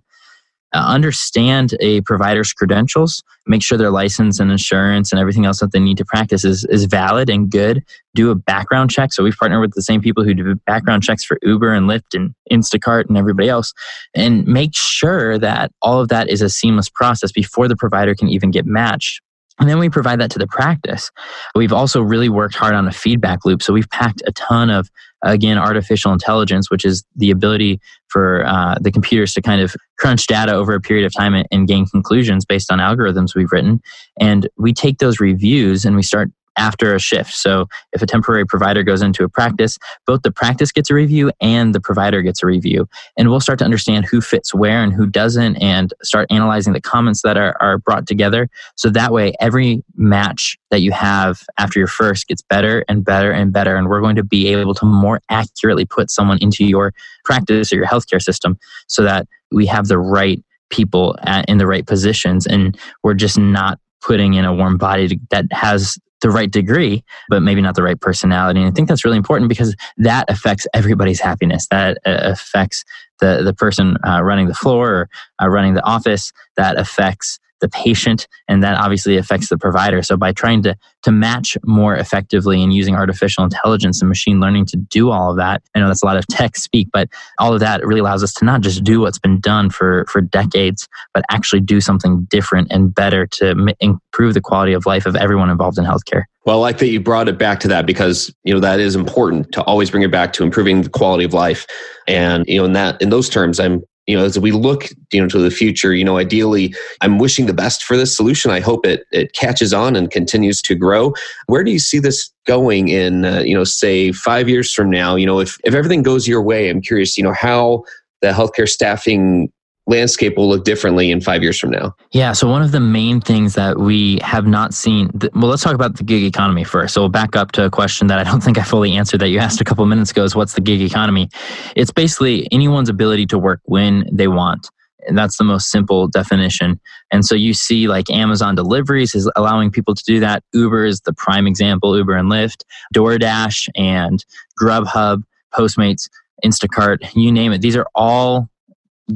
uh, 0.75 0.85
understand 0.87 1.73
a 1.79 2.01
provider's 2.01 2.51
credentials, 2.51 3.23
make 3.47 3.63
sure 3.63 3.77
their 3.77 3.91
license 3.91 4.41
and 4.41 4.51
insurance 4.51 5.11
and 5.11 5.19
everything 5.21 5.45
else 5.45 5.61
that 5.61 5.71
they 5.71 5.79
need 5.79 5.97
to 5.97 6.03
practice 6.03 6.43
is, 6.43 6.65
is 6.65 6.83
valid 6.83 7.29
and 7.29 7.49
good. 7.49 7.81
Do 8.13 8.29
a 8.29 8.35
background 8.35 8.91
check. 8.91 9.13
So 9.13 9.23
we've 9.23 9.37
partnered 9.37 9.61
with 9.61 9.71
the 9.73 9.81
same 9.81 10.01
people 10.01 10.25
who 10.25 10.33
do 10.33 10.55
background 10.65 11.01
checks 11.01 11.23
for 11.23 11.39
Uber 11.43 11.73
and 11.73 11.89
Lyft 11.89 12.13
and 12.13 12.35
Instacart 12.51 13.07
and 13.07 13.17
everybody 13.17 13.47
else, 13.47 13.73
and 14.13 14.45
make 14.45 14.71
sure 14.75 15.39
that 15.39 15.71
all 15.81 16.01
of 16.01 16.09
that 16.09 16.29
is 16.29 16.41
a 16.41 16.49
seamless 16.49 16.89
process 16.89 17.31
before 17.31 17.69
the 17.69 17.77
provider 17.77 18.13
can 18.13 18.27
even 18.27 18.51
get 18.51 18.65
matched 18.65 19.21
and 19.59 19.69
then 19.69 19.79
we 19.79 19.89
provide 19.89 20.19
that 20.19 20.31
to 20.31 20.39
the 20.39 20.47
practice. 20.47 21.11
We've 21.55 21.71
also 21.71 22.01
really 22.01 22.27
worked 22.27 22.55
hard 22.55 22.75
on 22.75 22.87
a 22.87 22.91
feedback 22.91 23.45
loop. 23.45 23.61
So 23.61 23.71
we've 23.71 23.89
packed 23.89 24.21
a 24.27 24.33
ton 24.33 24.69
of 24.69 24.89
again, 25.25 25.57
artificial 25.57 26.13
intelligence, 26.13 26.69
which 26.69 26.85
is 26.85 27.03
the 27.15 27.31
ability 27.31 27.79
for 28.07 28.45
uh, 28.45 28.75
the 28.79 28.91
computers 28.91 29.33
to 29.33 29.41
kind 29.41 29.61
of 29.61 29.75
crunch 29.97 30.27
data 30.27 30.53
over 30.53 30.73
a 30.73 30.81
period 30.81 31.05
of 31.05 31.13
time 31.13 31.33
and, 31.33 31.47
and 31.51 31.67
gain 31.67 31.85
conclusions 31.85 32.45
based 32.45 32.71
on 32.71 32.79
algorithms 32.79 33.35
we've 33.35 33.51
written. 33.51 33.81
And 34.19 34.47
we 34.57 34.73
take 34.73 34.99
those 34.99 35.19
reviews 35.19 35.85
and 35.85 35.95
we 35.95 36.03
start 36.03 36.31
after 36.57 36.95
a 36.95 36.99
shift. 36.99 37.33
So 37.33 37.67
if 37.93 38.01
a 38.01 38.05
temporary 38.05 38.45
provider 38.45 38.83
goes 38.83 39.01
into 39.01 39.23
a 39.23 39.29
practice, 39.29 39.77
both 40.05 40.21
the 40.21 40.31
practice 40.31 40.71
gets 40.71 40.89
a 40.89 40.93
review 40.93 41.31
and 41.41 41.73
the 41.73 41.79
provider 41.79 42.21
gets 42.21 42.43
a 42.43 42.45
review. 42.45 42.87
And 43.17 43.29
we'll 43.29 43.39
start 43.39 43.59
to 43.59 43.65
understand 43.65 44.05
who 44.05 44.21
fits 44.21 44.53
where 44.53 44.83
and 44.83 44.93
who 44.93 45.05
doesn't 45.05 45.57
and 45.57 45.93
start 46.03 46.27
analyzing 46.29 46.73
the 46.73 46.81
comments 46.81 47.21
that 47.23 47.37
are, 47.37 47.55
are 47.61 47.77
brought 47.77 48.07
together. 48.07 48.49
So 48.75 48.89
that 48.89 49.11
way, 49.11 49.33
every 49.39 49.83
match 49.95 50.57
that 50.71 50.81
you 50.81 50.91
have 50.91 51.43
after 51.57 51.79
your 51.79 51.87
first 51.87 52.27
gets 52.27 52.41
better 52.41 52.85
and 52.87 53.03
better 53.03 53.31
and 53.31 53.51
better. 53.53 53.75
And 53.75 53.87
we're 53.87 54.01
going 54.01 54.15
to 54.15 54.23
be 54.23 54.47
able 54.47 54.73
to 54.75 54.85
more 54.85 55.21
accurately 55.29 55.85
put 55.85 56.09
someone 56.09 56.37
into 56.41 56.65
your 56.65 56.93
practice 57.23 57.71
or 57.71 57.77
your 57.77 57.87
healthcare 57.87 58.21
system 58.21 58.57
so 58.87 59.03
that 59.03 59.27
we 59.51 59.65
have 59.65 59.87
the 59.87 59.97
right 59.97 60.43
people 60.69 61.15
at, 61.21 61.47
in 61.47 61.57
the 61.57 61.67
right 61.67 61.85
positions 61.85 62.45
and 62.47 62.77
we're 63.03 63.13
just 63.13 63.37
not 63.37 63.79
putting 64.01 64.33
in 64.33 64.45
a 64.45 64.53
warm 64.53 64.77
body 64.77 65.19
that 65.31 65.45
has 65.51 65.97
the 66.25 66.31
right 66.31 66.49
degree, 66.49 67.03
but 67.29 67.43
maybe 67.43 67.61
not 67.61 67.75
the 67.75 67.83
right 67.83 68.01
personality. 68.01 68.59
And 68.59 68.67
I 68.67 68.71
think 68.71 68.87
that's 68.87 69.05
really 69.05 69.17
important 69.17 69.47
because 69.47 69.75
that 69.97 70.25
affects 70.27 70.65
everybody's 70.73 71.19
happiness. 71.19 71.67
That 71.67 71.99
uh, 72.03 72.17
affects 72.23 72.83
the 73.19 73.43
the 73.43 73.53
person 73.53 73.97
uh, 74.03 74.23
running 74.23 74.47
the 74.47 74.55
floor 74.55 74.91
or 74.91 75.09
uh, 75.39 75.47
running 75.49 75.75
the 75.75 75.85
office. 75.85 76.33
That 76.57 76.79
affects 76.79 77.39
the 77.65 77.69
patient 77.69 78.27
and 78.47 78.63
that 78.63 78.77
obviously 78.77 79.17
affects 79.17 79.49
the 79.49 79.57
provider 79.57 80.03
so 80.03 80.15
by 80.15 80.31
trying 80.31 80.61
to 80.61 80.75
to 81.01 81.11
match 81.11 81.57
more 81.63 81.95
effectively 81.95 82.61
and 82.61 82.73
using 82.73 82.95
artificial 82.95 83.43
intelligence 83.43 84.01
and 84.01 84.09
machine 84.09 84.39
learning 84.39 84.65
to 84.65 84.77
do 84.77 85.09
all 85.09 85.31
of 85.31 85.37
that 85.37 85.63
i 85.73 85.79
know 85.79 85.87
that's 85.87 86.03
a 86.03 86.05
lot 86.05 86.17
of 86.17 86.27
tech 86.27 86.55
speak 86.55 86.87
but 86.93 87.09
all 87.39 87.53
of 87.53 87.59
that 87.59 87.83
really 87.85 87.99
allows 87.99 88.23
us 88.23 88.33
to 88.33 88.45
not 88.45 88.61
just 88.61 88.83
do 88.83 89.01
what's 89.01 89.19
been 89.19 89.39
done 89.39 89.69
for 89.69 90.05
for 90.07 90.21
decades 90.21 90.87
but 91.13 91.25
actually 91.31 91.59
do 91.59 91.81
something 91.81 92.25
different 92.29 92.67
and 92.71 92.93
better 92.93 93.25
to 93.25 93.49
m- 93.49 93.69
improve 93.79 94.35
the 94.35 94.41
quality 94.41 94.73
of 94.73 94.85
life 94.85 95.07
of 95.07 95.15
everyone 95.15 95.49
involved 95.49 95.77
in 95.77 95.85
healthcare 95.85 96.23
well, 96.45 96.57
I 96.57 96.59
like 96.59 96.77
that 96.77 96.89
you 96.89 96.99
brought 96.99 97.27
it 97.27 97.39
back 97.39 97.59
to 97.61 97.67
that 97.69 97.87
because 97.87 98.31
you 98.43 98.53
know 98.53 98.59
that 98.59 98.79
is 98.79 98.95
important 98.95 99.51
to 99.53 99.63
always 99.63 99.89
bring 99.89 100.03
it 100.03 100.11
back 100.11 100.31
to 100.33 100.43
improving 100.43 100.83
the 100.83 100.89
quality 100.89 101.23
of 101.23 101.33
life. 101.33 101.65
And 102.07 102.45
you 102.47 102.59
know, 102.59 102.65
in 102.65 102.73
that 102.73 103.01
in 103.01 103.09
those 103.09 103.29
terms, 103.29 103.59
I'm 103.59 103.83
you 104.07 104.15
know, 104.15 104.23
as 104.23 104.37
we 104.37 104.51
look, 104.51 104.89
you 105.11 105.19
know, 105.21 105.27
to 105.27 105.39
the 105.39 105.49
future, 105.49 105.93
you 105.93 106.03
know, 106.03 106.17
ideally, 106.17 106.73
I'm 107.01 107.17
wishing 107.17 107.47
the 107.47 107.53
best 107.53 107.83
for 107.83 107.97
this 107.97 108.15
solution. 108.15 108.51
I 108.51 108.59
hope 108.59 108.85
it 108.85 109.05
it 109.11 109.33
catches 109.33 109.73
on 109.73 109.95
and 109.95 110.11
continues 110.11 110.61
to 110.63 110.75
grow. 110.75 111.13
Where 111.47 111.63
do 111.63 111.71
you 111.71 111.79
see 111.79 111.99
this 111.99 112.31
going 112.45 112.89
in, 112.89 113.25
uh, 113.25 113.39
you 113.39 113.55
know, 113.55 113.63
say 113.63 114.11
five 114.11 114.47
years 114.47 114.71
from 114.71 114.89
now? 114.89 115.15
You 115.15 115.25
know, 115.25 115.39
if 115.39 115.57
if 115.63 115.73
everything 115.73 116.03
goes 116.03 116.27
your 116.27 116.41
way, 116.41 116.69
I'm 116.69 116.81
curious, 116.81 117.17
you 117.17 117.23
know, 117.23 117.33
how 117.33 117.83
the 118.21 118.27
healthcare 118.31 118.69
staffing 118.69 119.51
landscape 119.87 120.37
will 120.37 120.49
look 120.49 120.63
differently 120.63 121.11
in 121.11 121.21
five 121.21 121.43
years 121.43 121.59
from 121.59 121.71
now? 121.71 121.95
Yeah. 122.11 122.33
So, 122.33 122.49
one 122.49 122.61
of 122.61 122.71
the 122.71 122.79
main 122.79 123.21
things 123.21 123.53
that 123.55 123.77
we 123.77 124.19
have 124.21 124.47
not 124.47 124.73
seen, 124.73 125.11
well, 125.33 125.49
let's 125.49 125.63
talk 125.63 125.75
about 125.75 125.97
the 125.97 126.03
gig 126.03 126.23
economy 126.23 126.63
first. 126.63 126.93
So, 126.93 127.01
we'll 127.01 127.09
back 127.09 127.35
up 127.35 127.51
to 127.53 127.65
a 127.65 127.69
question 127.69 128.07
that 128.07 128.19
I 128.19 128.23
don't 128.23 128.41
think 128.43 128.57
I 128.57 128.63
fully 128.63 128.95
answered 128.95 129.21
that 129.21 129.29
you 129.29 129.39
asked 129.39 129.61
a 129.61 129.63
couple 129.63 129.85
minutes 129.85 130.11
ago 130.11 130.23
is 130.23 130.35
what's 130.35 130.53
the 130.53 130.61
gig 130.61 130.81
economy? 130.81 131.29
It's 131.75 131.91
basically 131.91 132.47
anyone's 132.51 132.89
ability 132.89 133.25
to 133.27 133.37
work 133.37 133.61
when 133.65 134.05
they 134.11 134.27
want. 134.27 134.69
And 135.07 135.17
that's 135.17 135.37
the 135.37 135.43
most 135.43 135.69
simple 135.69 136.07
definition. 136.07 136.79
And 137.11 137.23
so 137.23 137.35
you 137.35 137.53
see, 137.53 137.87
like 137.87 138.09
Amazon 138.09 138.55
deliveries 138.55 139.13
is 139.13 139.29
allowing 139.35 139.69
people 139.69 139.93
to 139.93 140.03
do 140.03 140.19
that. 140.19 140.43
Uber 140.53 140.85
is 140.85 141.01
the 141.01 141.13
prime 141.13 141.45
example, 141.45 141.95
Uber 141.95 142.15
and 142.15 142.31
Lyft, 142.31 142.63
DoorDash 142.95 143.69
and 143.75 144.25
Grubhub, 144.59 145.21
Postmates, 145.53 146.09
Instacart, 146.43 146.97
you 147.15 147.31
name 147.31 147.51
it. 147.51 147.61
These 147.61 147.75
are 147.75 147.87
all 147.95 148.49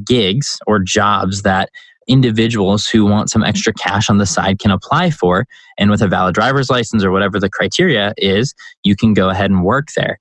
gigs 0.06 0.60
or 0.68 0.80
jobs 0.80 1.42
that 1.44 1.70
individuals 2.08 2.88
who 2.88 3.06
want 3.06 3.30
some 3.30 3.44
extra 3.44 3.72
cash 3.72 4.10
on 4.10 4.18
the 4.18 4.26
side 4.26 4.60
can 4.60 4.72
apply 4.72 5.12
for. 5.12 5.46
And 5.78 5.92
with 5.92 6.02
a 6.02 6.08
valid 6.08 6.36
driver's 6.36 6.70
license 6.70 7.04
or 7.04 7.12
whatever 7.12 7.40
the 7.40 7.50
criteria 7.50 8.14
is, 8.18 8.54
you 8.84 8.96
can 8.96 9.14
go 9.14 9.30
ahead 9.30 9.52
and 9.52 9.64
work 9.64 9.90
there. 9.96 10.20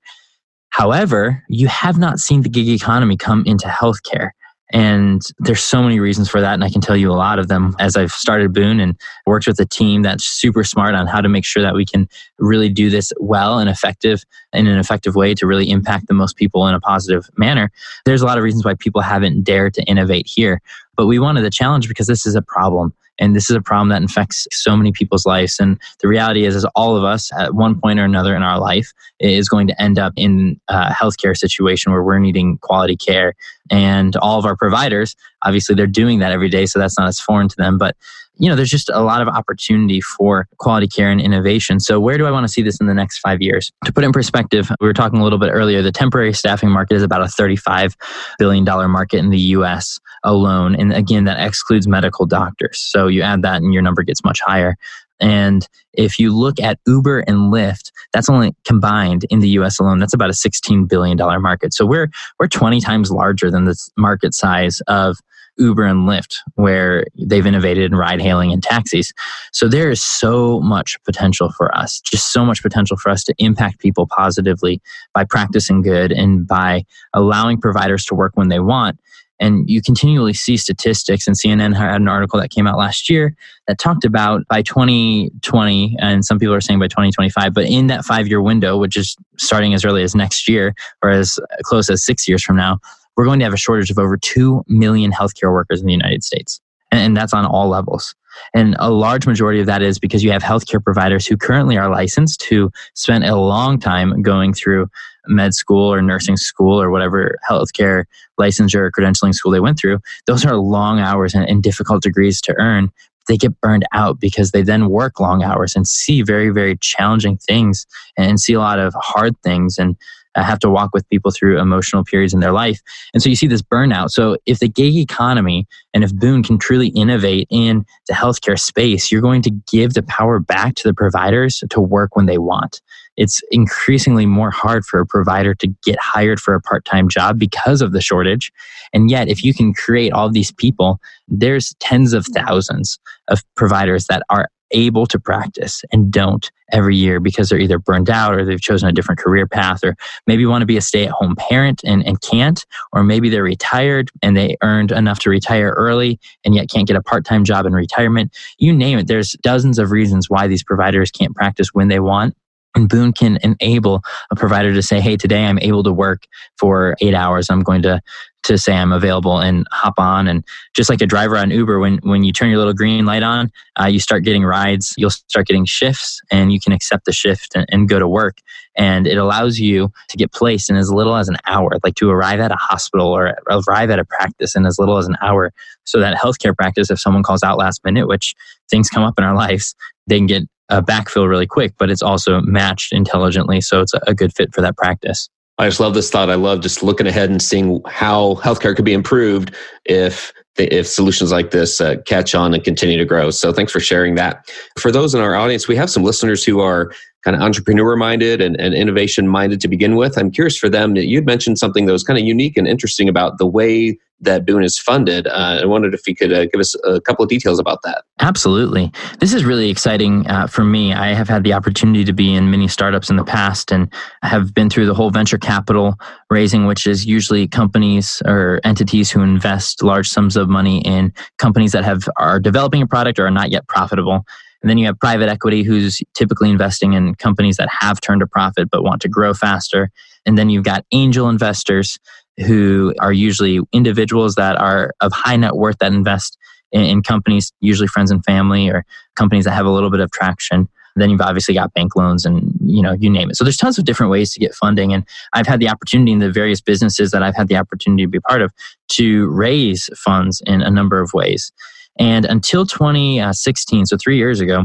However, 0.71 1.43
you 1.49 1.67
have 1.67 1.99
not 1.99 2.19
seen 2.19 2.43
the 2.43 2.49
gig 2.49 2.69
economy 2.69 3.17
come 3.17 3.43
into 3.47 3.67
healthcare. 3.67 4.31
And 4.71 5.23
there's 5.39 5.63
so 5.63 5.83
many 5.83 5.99
reasons 5.99 6.29
for 6.29 6.41
that. 6.41 6.55
And 6.55 6.63
I 6.63 6.69
can 6.69 6.83
tell 6.83 6.97
you 6.97 7.11
a 7.11 7.15
lot 7.15 7.39
of 7.39 7.49
them 7.49 7.75
as 7.79 7.97
I've 7.97 8.13
started 8.13 8.53
Boon 8.53 8.81
and 8.81 8.97
worked 9.27 9.47
with 9.47 9.59
a 9.61 9.65
team 9.65 10.03
that's 10.03 10.25
super 10.25 10.63
smart 10.63 10.95
on 10.95 11.07
how 11.07 11.21
to 11.21 11.29
make 11.29 11.45
sure 11.45 11.63
that 11.63 11.75
we 11.75 11.87
can 11.87 12.09
really 12.39 12.69
do 12.69 12.91
this 12.91 13.13
well 13.19 13.59
and 13.59 13.71
effective 13.71 14.25
in 14.53 14.67
an 14.67 14.79
effective 14.79 15.15
way 15.15 15.35
to 15.35 15.47
really 15.47 15.71
impact 15.71 16.07
the 16.09 16.15
most 16.15 16.37
people 16.37 16.67
in 16.67 16.75
a 16.75 16.81
positive 16.81 17.31
manner. 17.37 17.71
There's 18.05 18.21
a 18.21 18.27
lot 18.27 18.37
of 18.37 18.45
reasons 18.45 18.65
why 18.65 18.75
people 18.75 19.01
haven't 19.01 19.43
dared 19.43 19.75
to 19.75 19.83
innovate 19.85 20.27
here. 20.27 20.61
But 20.97 21.07
we 21.07 21.19
wanted 21.19 21.43
the 21.43 21.51
challenge 21.51 21.89
because 21.89 22.07
this 22.07 22.27
is 22.27 22.35
a 22.35 22.43
problem 22.43 22.93
and 23.19 23.35
this 23.35 23.51
is 23.51 23.57
a 23.57 23.61
problem 23.61 23.89
that 23.89 24.03
infects 24.03 24.47
so 24.53 24.77
many 24.77 24.93
people's 24.93 25.27
lives 25.27 25.59
and 25.59 25.79
the 26.01 26.09
reality 26.09 26.45
is 26.45 26.55
is 26.55 26.65
all 26.75 26.97
of 26.97 27.05
us 27.05 27.31
at 27.39 27.55
one 27.55 27.81
point 27.81 27.99
or 27.99 28.05
another 28.05 28.35
in 28.35 28.43
our 28.43 28.59
life 28.59 28.93
is 29.21 29.49
going 29.49 29.67
to 29.67 29.83
end 29.83 29.99
up 29.99 30.13
in 30.17 30.61
a 30.69 30.93
healthcare 30.93 31.37
situation 31.37 31.93
where 31.93 32.03
we're 32.03 32.19
needing 32.19 32.59
quality 32.59 32.97
care 32.97 33.35
and 33.71 34.17
all 34.17 34.39
of 34.39 34.45
our 34.45 34.57
providers 34.57 35.15
obviously 35.43 35.75
they're 35.75 35.87
doing 35.87 36.19
that 36.19 36.33
every 36.33 36.49
day 36.49 36.67
so 36.67 36.79
that's 36.79 36.99
not 36.99 37.09
as 37.09 37.21
foreign 37.21 37.49
to 37.49 37.57
them 37.57 37.79
but 37.79 37.97
you 38.41 38.49
know 38.49 38.55
there's 38.55 38.71
just 38.71 38.89
a 38.91 39.01
lot 39.01 39.21
of 39.21 39.29
opportunity 39.29 40.01
for 40.01 40.47
quality 40.59 40.87
care 40.87 41.11
and 41.11 41.21
innovation 41.21 41.81
so 41.81 41.99
where 41.99 42.19
do 42.19 42.27
i 42.27 42.31
want 42.31 42.45
to 42.45 42.53
see 42.53 42.63
this 42.63 42.81
in 42.81 42.87
the 42.87 42.95
next 42.95 43.19
five 43.19 43.43
years 43.43 43.73
to 43.85 43.93
put 43.93 44.05
in 44.05 44.13
perspective 44.13 44.71
we 44.81 44.87
were 44.87 44.93
talking 44.93 45.21
a 45.21 45.25
little 45.25 45.39
bit 45.39 45.51
earlier 45.51 45.83
the 45.83 45.93
temporary 45.93 46.33
staffing 46.33 46.71
market 46.71 46.95
is 46.95 47.03
about 47.03 47.23
a 47.23 47.29
35 47.29 47.97
billion 48.39 48.65
dollar 48.65 48.89
market 48.89 49.19
in 49.19 49.31
the 49.31 49.39
us 49.39 49.99
alone. 50.25 50.75
And 50.75 50.93
again, 50.93 51.25
that 51.25 51.45
excludes 51.45 51.87
medical 51.87 52.27
doctors. 52.27 52.79
So 52.79 53.07
you 53.07 53.23
add 53.23 53.43
that 53.43 53.63
and 53.63 53.73
your 53.73 53.83
number 53.83 54.03
gets 54.03 54.25
much 54.25 54.41
higher. 54.41 54.77
And 55.21 55.67
if 55.93 56.19
you 56.19 56.37
look 56.37 56.61
at 56.61 56.79
Uber 56.87 57.21
and 57.21 57.53
Lyft, 57.53 57.91
that's 58.13 58.29
only 58.29 58.55
combined 58.65 59.25
in 59.31 59.41
the 59.41 59.49
US 59.51 59.79
alone, 59.79 59.99
that's 59.99 60.15
about 60.15 60.31
a 60.31 60.35
$16 60.35 60.89
billion 60.89 61.17
market. 61.43 61.75
So 61.75 61.85
we're, 61.87 62.11
we're 62.39 62.49
20 62.49 62.81
times 62.81 63.11
larger 63.11 63.51
than 63.51 63.65
the 63.65 63.77
market 63.97 64.35
size 64.35 64.81
of 64.87 65.19
Uber 65.59 65.85
and 65.85 66.09
Lyft, 66.09 66.37
where 66.55 67.05
they've 67.17 67.47
innovated 67.47 67.91
in 67.91 67.99
ride 67.99 68.21
hailing 68.21 68.53
and 68.53 68.63
taxis. 68.63 69.13
So 69.53 69.69
there 69.69 69.91
is 69.91 70.03
so 70.03 70.61
much 70.61 70.97
potential 71.05 71.51
for 71.51 71.77
us, 71.77 72.01
just 72.01 72.33
so 72.33 72.45
much 72.45 72.63
potential 72.63 72.97
for 72.97 73.11
us 73.11 73.25
to 73.25 73.35
impact 73.39 73.81
people 73.81 74.07
positively 74.07 74.81
by 75.15 75.25
practicing 75.25 75.83
good 75.83 76.13
and 76.13 76.47
by 76.47 76.85
allowing 77.13 77.61
providers 77.61 78.05
to 78.07 78.15
work 78.15 78.33
when 78.37 78.49
they 78.49 78.61
want 78.61 78.99
and 79.41 79.69
you 79.69 79.81
continually 79.83 80.33
see 80.33 80.57
statistics, 80.57 81.27
and 81.27 81.37
CNN 81.37 81.77
had 81.77 82.01
an 82.01 82.09
article 82.09 82.41
that 82.41 82.51
came 82.51 82.67
out 82.67 82.79
last 82.79 83.09
year 83.09 83.35
that 83.67 83.79
talked 83.79 84.05
about 84.05 84.47
by 84.49 84.63
2020, 84.63 85.97
and 86.01 86.25
some 86.25 86.39
people 86.39 86.55
are 86.55 86.61
saying 86.61 86.79
by 86.79 86.89
2025, 86.89 87.55
but 87.55 87.67
in 87.67 87.87
that 87.89 88.05
five 88.05 88.29
year 88.29 88.43
window, 88.43 88.77
which 88.77 88.97
is 88.97 89.17
starting 89.37 89.75
as 89.75 89.85
early 89.85 90.03
as 90.03 90.15
next 90.15 90.49
year 90.49 90.75
or 91.03 91.11
as 91.11 91.39
close 91.63 91.89
as 91.91 92.05
six 92.05 92.29
years 92.29 92.43
from 92.43 92.57
now, 92.57 92.79
we're 93.17 93.25
going 93.25 93.39
to 93.41 93.45
have 93.45 93.55
a 93.55 93.59
shortage 93.59 93.91
of 93.91 93.99
over 93.99 94.17
2 94.17 94.65
million 94.69 95.11
healthcare 95.11 95.53
workers 95.53 95.81
in 95.81 95.87
the 95.87 95.93
United 95.93 96.23
States. 96.23 96.61
And 96.91 97.17
that's 97.17 97.35
on 97.35 97.45
all 97.45 97.69
levels. 97.69 98.15
And 98.55 98.77
a 98.79 98.91
large 98.91 99.27
majority 99.27 99.61
of 99.61 99.67
that 99.67 99.83
is 99.83 99.99
because 99.99 100.23
you 100.23 100.31
have 100.31 100.43
healthcare 100.43 100.83
providers 100.83 101.27
who 101.27 101.37
currently 101.37 101.77
are 101.77 101.91
licensed 101.91 102.45
who 102.45 102.71
spent 102.95 103.25
a 103.25 103.37
long 103.37 103.79
time 103.79 104.23
going 104.23 104.55
through 104.55 104.89
med 105.29 105.55
school 105.55 105.93
or 105.93 106.03
nursing 106.03 106.37
school 106.37 106.81
or 106.81 106.91
whatever 106.91 107.37
healthcare 107.49 108.05
licensure 108.41 108.77
or 108.77 108.91
credentialing 108.91 109.35
school 109.35 109.53
they 109.53 109.61
went 109.61 109.79
through. 109.79 109.99
Those 110.27 110.45
are 110.45 110.57
long 110.57 111.01
hours 111.01 111.35
and, 111.35 111.49
and 111.49 111.63
difficult 111.63 112.03
degrees 112.03 112.41
to 112.43 112.55
earn. 112.59 112.91
They 113.29 113.37
get 113.37 113.61
burned 113.61 113.87
out 113.93 114.21
because 114.21 114.53
they 114.53 114.63
then 114.63 114.89
work 114.89 115.21
long 115.21 115.43
hours 115.43 115.77
and 115.77 115.87
see 115.87 116.23
very, 116.23 116.49
very 116.49 116.77
challenging 116.79 117.37
things 117.37 117.87
and 118.17 118.41
see 118.41 118.55
a 118.55 118.59
lot 118.59 118.79
of 118.79 118.95
hard 118.97 119.35
things. 119.43 119.77
And 119.79 119.97
have 120.43 120.59
to 120.61 120.71
walk 120.71 120.91
with 120.93 121.09
people 121.09 121.31
through 121.31 121.61
emotional 121.61 122.05
periods 122.05 122.35
in 122.35 122.41
their 122.41 122.53
life. 122.53 122.81
And 123.13 123.23
so 123.23 123.29
you 123.29 123.37
see 123.37 123.47
this 123.47 123.63
burnout. 123.63 124.11
So 124.11 124.37
if 124.47 124.59
the 124.59 124.69
gig 124.69 124.97
economy 124.97 125.67
and 125.95 126.05
if 126.05 126.15
Boon 126.15 126.43
can 126.43 126.59
truly 126.59 126.89
innovate 126.89 127.47
in 127.51 127.85
the 128.07 128.15
healthcare 128.15 128.59
space, 128.59 129.11
you're 129.11 129.23
going 129.23 129.43
to 129.43 129.51
give 129.71 129.95
the 129.95 130.03
power 130.03 130.39
back 130.39 130.75
to 130.77 130.89
the 130.89 130.95
providers 130.95 131.63
to 131.69 131.81
work 131.81 132.17
when 132.17 132.27
they 132.27 132.39
want. 132.39 132.81
It's 133.17 133.43
increasingly 133.51 134.27
more 134.27 134.53
hard 134.53 134.85
for 134.85 135.01
a 135.01 135.07
provider 135.07 135.53
to 135.57 135.67
get 135.83 135.99
hired 135.99 136.39
for 136.39 136.55
a 136.55 136.61
part 136.61 136.85
time 136.85 137.09
job 137.09 137.37
because 137.37 137.83
of 137.83 137.91
the 137.93 138.01
shortage. 138.01 138.53
And 138.93 139.11
yet, 139.11 139.29
if 139.29 139.43
you 139.43 139.53
can 139.53 139.75
create 139.75 140.13
all 140.13 140.31
these 140.31 140.53
people, 140.53 141.01
there's 141.27 141.75
tens 141.81 142.13
of 142.13 142.27
thousands 142.27 142.99
of 143.27 143.43
providers 143.57 144.07
that 144.07 144.23
are 144.31 144.49
able 144.71 145.07
to 145.07 145.19
practice 145.19 145.85
and 145.93 146.11
don't 146.11 146.51
every 146.73 146.97
year 146.97 147.19
because 147.19 147.49
they're 147.49 147.59
either 147.59 147.79
burned 147.79 148.11
out 148.11 148.35
or 148.35 148.45
they've 148.45 148.61
chosen 148.61 148.89
a 148.89 148.93
different 148.93 149.19
career 149.19 149.47
path 149.47 149.83
or 149.83 149.97
maybe 150.27 150.45
want 150.45 150.61
to 150.63 150.67
be 150.67 150.77
a 150.77 150.81
stay 150.81 151.05
at 151.05 151.11
home 151.11 151.35
parent 151.37 151.81
and, 151.85 152.07
and 152.07 152.21
can't 152.21 152.67
or 152.93 153.03
maybe 153.03 153.31
they're 153.31 153.43
retired 153.43 154.11
and 154.23 154.37
they 154.37 154.57
earned 154.63 154.93
enough 154.93 155.19
to 155.19 155.31
retire 155.31 155.71
early 155.71 156.21
and 156.45 156.55
yet 156.55 156.69
can't 156.69 156.87
get 156.87 156.97
a 156.97 157.03
part-time 157.03 157.45
job 157.45 157.65
in 157.65 157.73
retirement. 157.73 158.37
You 158.59 158.75
name 158.75 158.99
it 158.99 159.07
there's 159.07 159.33
dozens 159.43 159.79
of 159.79 159.91
reasons 159.91 160.29
why 160.29 160.47
these 160.47 160.63
providers 160.63 161.11
can't 161.11 161.35
practice 161.35 161.69
when 161.73 161.89
they 161.89 162.01
want 162.01 162.37
And 162.75 162.89
Boon 162.89 163.13
can 163.13 163.39
enable 163.43 164.03
a 164.31 164.37
provider 164.37 164.73
to 164.75 164.83
say, 164.83 165.01
hey, 165.01 165.17
today 165.17 165.45
I'm 165.45 165.59
able 165.59 165.83
to 165.83 165.93
work 165.93 166.27
for 166.59 166.97
eight 167.01 167.15
hours. 167.15 167.51
I'm 167.51 167.63
going 167.63 167.83
to 167.83 168.01
to 168.45 168.57
say 168.57 168.73
I'm 168.73 168.93
available 168.93 169.41
and 169.41 169.67
hop 169.71 169.95
on. 169.99 170.29
And 170.29 170.45
just 170.75 170.89
like 170.89 171.01
a 171.01 171.07
driver 171.07 171.37
on 171.37 171.51
Uber, 171.51 171.79
when, 171.81 171.99
when 171.99 172.23
you 172.23 172.33
turn 172.33 172.49
your 172.49 172.59
little 172.59 172.73
green 172.73 173.05
light 173.05 173.23
on, 173.23 173.51
uh, 173.79 173.87
you 173.87 174.01
start 174.01 174.25
getting 174.25 174.45
rides, 174.45 174.95
you'll 174.97 175.11
start 175.11 175.47
getting 175.47 175.65
shifts, 175.65 176.21
and 176.31 176.53
you 176.53 176.61
can 176.61 176.73
accept 176.73 177.05
the 177.05 177.13
shift 177.13 177.55
and, 177.55 177.67
and 177.69 177.89
go 177.89 177.99
to 177.99 178.09
work. 178.09 178.39
And 178.77 179.07
it 179.07 179.19
allows 179.19 179.59
you 179.59 179.91
to 180.09 180.17
get 180.17 180.33
placed 180.33 180.71
in 180.71 180.77
as 180.77 180.91
little 180.91 181.17
as 181.17 181.29
an 181.29 181.37
hour, 181.47 181.71
like 181.83 181.97
to 181.97 182.11
arrive 182.11 182.41
at 182.41 182.53
a 182.53 182.57
hospital 182.57 183.09
or 183.09 183.37
arrive 183.51 183.91
at 183.91 183.99
a 183.99 184.05
practice 184.05 184.55
in 184.55 184.67
as 184.67 184.79
little 184.79 184.99
as 184.99 185.09
an 185.09 185.17
hour. 185.21 185.53
So 185.85 186.01
that 186.01 186.17
healthcare 186.17 186.57
practice, 186.57 186.91
if 186.91 187.01
someone 187.01 187.25
calls 187.25 187.43
out 187.43 187.59
last 187.59 187.85
minute, 187.85 188.07
which 188.07 188.35
things 188.71 188.89
come 188.89 189.03
up 189.03 189.19
in 189.19 189.25
our 189.25 189.35
lives, 189.35 189.75
they 190.07 190.17
can 190.17 190.27
get 190.27 190.45
a 190.69 190.83
backfill 190.83 191.29
really 191.29 191.47
quick, 191.47 191.75
but 191.79 191.91
it's 191.91 192.03
also 192.03 192.41
matched 192.43 192.93
intelligently. 192.93 193.61
So 193.61 193.81
it's 193.81 193.95
a 194.07 194.15
good 194.15 194.35
fit 194.35 194.55
for 194.55 194.61
that 194.61 194.77
practice. 194.77 195.29
I 195.61 195.67
just 195.67 195.81
love 195.81 195.95
this 195.95 196.11
thought. 196.11 196.31
I 196.31 196.37
love 196.37 196.61
just 196.61 196.85
looking 196.85 197.07
ahead 197.07 197.31
and 197.31 197.43
seeing 197.43 197.83
how 197.87 198.35
healthcare 198.37 198.77
could 198.77 198.85
be 198.85 198.93
improved 198.93 199.55
if 199.85 200.33
if 200.57 200.89
solutions 200.89 201.31
like 201.31 201.53
this 201.53 201.81
uh, 201.81 201.97
catch 202.05 202.35
on 202.35 202.53
and 202.53 202.65
continue 202.65 202.99
to 202.99 203.05
grow. 203.05 203.31
So 203.31 203.53
thanks 203.53 203.71
for 203.71 203.81
sharing 203.81 204.17
that. 204.17 204.49
For 204.77 204.91
those 204.91 205.15
in 205.15 205.21
our 205.21 205.37
audience, 205.37 205.69
we 205.69 205.77
have 205.77 205.89
some 205.89 206.03
listeners 206.03 206.45
who 206.45 206.61
are 206.61 206.93
kind 207.25 207.37
of 207.37 207.43
entrepreneur 207.43 207.97
minded 207.97 208.41
and, 208.41 208.59
and 208.61 208.75
innovation 208.75 209.29
minded 209.29 209.61
to 209.61 209.69
begin 209.69 209.97
with. 209.97 210.17
I'm 210.17 210.31
curious 210.31 210.57
for 210.57 210.69
them. 210.69 210.97
You'd 210.97 211.27
mentioned 211.27 211.59
something 211.59 211.87
that 211.87 211.93
was 211.93 212.05
kind 212.05 212.19
of 212.19 212.25
unique 212.25 212.57
and 212.57 212.69
interesting 212.69 213.09
about 213.09 213.39
the 213.39 213.47
way 213.47 213.99
that 214.21 214.45
Boon 214.45 214.65
is 214.65 214.79
funded. 214.79 215.27
Uh, 215.29 215.61
I 215.63 215.67
wondered 215.67 215.95
if 215.95 216.07
you 216.09 216.15
could 216.15 216.33
uh, 216.33 216.47
give 216.47 216.61
us 216.61 216.75
a 216.85 217.01
couple 217.01 217.23
of 217.23 217.29
details 217.29 217.59
about 217.61 217.83
that. 217.85 218.03
Absolutely. 218.21 218.91
This 219.21 219.33
is 219.33 219.45
really 219.45 219.71
exciting 219.71 220.27
uh, 220.27 220.49
for 220.49 220.65
me. 220.65 220.93
I 220.93 221.15
have 221.15 221.29
had 221.29 221.45
the 221.45 221.53
opportunity 221.53 222.05
to 222.05 222.13
be 222.13 222.35
in 222.35 222.51
many 222.51 222.67
startups 222.67 223.11
in 223.11 223.17
the 223.17 223.25
past 223.25 223.71
and 223.71 223.93
have 224.23 224.53
been 224.55 224.71
through 224.71 224.87
the 224.87 224.95
whole 224.95 225.11
venture 225.11 225.39
capital 225.39 225.95
raising, 226.31 226.67
which 226.67 226.87
is 226.87 227.07
usually 227.07 227.47
companies 227.47 228.21
or 228.25 228.61
entities 228.65 229.11
who 229.11 229.23
invest 229.23 229.83
large 229.83 230.09
sums 230.09 230.37
of 230.37 230.49
money 230.49 230.81
in 230.81 231.13
companies 231.39 231.73
that 231.73 231.85
have 231.85 232.09
are 232.17 232.41
developing 232.41 232.83
a 232.83 232.87
product 232.87 233.21
or 233.21 233.27
are 233.27 233.31
not 233.31 233.53
yet 233.53 233.69
profitable. 233.69 234.27
And 234.63 234.69
then 234.69 234.79
you 234.79 234.87
have 234.87 234.99
private 234.99 235.29
equity 235.29 235.63
who's 235.63 236.01
typically 236.15 236.51
investing 236.51 236.95
in 236.95 237.15
companies 237.15 237.57
that 237.59 237.69
have 237.81 238.01
turned 238.01 238.23
a 238.23 238.27
profit 238.27 238.71
but 238.71 238.83
want 238.83 239.03
to 239.03 239.09
grow 239.09 239.35
faster. 239.35 239.91
And 240.27 240.37
then 240.37 240.51
you've 240.51 240.65
got 240.65 240.85
angel 240.93 241.29
investors 241.29 241.99
who 242.47 242.95
are 243.01 243.13
usually 243.13 243.61
individuals 243.73 244.35
that 244.37 244.57
are 244.57 244.93
of 245.01 245.13
high 245.13 245.37
net 245.37 245.57
worth 245.57 245.79
that 245.79 245.93
invest 245.93 246.37
in, 246.73 246.83
in, 246.83 247.03
companies, 247.03 247.53
usually 247.61 247.89
friends 247.89 248.11
and 248.11 248.25
family 248.25 248.69
or 248.69 248.85
companies 249.17 249.45
that 249.45 249.53
have 249.53 249.67
a 249.67 249.71
little 249.71 249.91
bit 249.91 250.01
of 250.01 250.11
traction. 250.11 250.69
Then 250.97 251.11
you've 251.11 251.21
obviously 251.21 251.55
got 251.55 251.73
bank 251.75 251.95
loans 251.95 252.25
and 252.25 252.53
you 252.61 252.83
know 252.83 252.93
you 252.93 253.09
name 253.09 253.31
it. 253.31 253.37
So 253.37 253.45
there's 253.45 253.57
tons 253.57 253.79
of 253.79 253.85
different 253.85 254.11
ways 254.11 254.33
to 254.33 254.41
get 254.41 254.53
funding, 254.53 254.93
and 254.93 255.05
I've 255.33 255.47
had 255.47 255.61
the 255.61 255.69
opportunity 255.69 256.11
in 256.11 256.19
the 256.19 256.31
various 256.31 256.61
businesses 256.61 257.13
that 257.13 257.23
I've 257.23 257.37
had 257.37 257.47
the 257.47 257.57
opportunity 257.57 258.03
to 258.03 258.09
be 258.09 258.19
part 258.19 258.43
of 258.43 258.53
to 258.93 259.29
raise 259.29 259.89
funds 259.97 260.43
in 260.45 260.61
a 260.61 260.71
number 260.71 261.01
of 261.01 261.15
ways. 261.15 261.53
And 261.99 262.25
until 262.25 262.65
2016, 262.65 263.87
so 263.87 263.97
three 263.97 264.17
years 264.17 264.41
ago, 264.41 264.65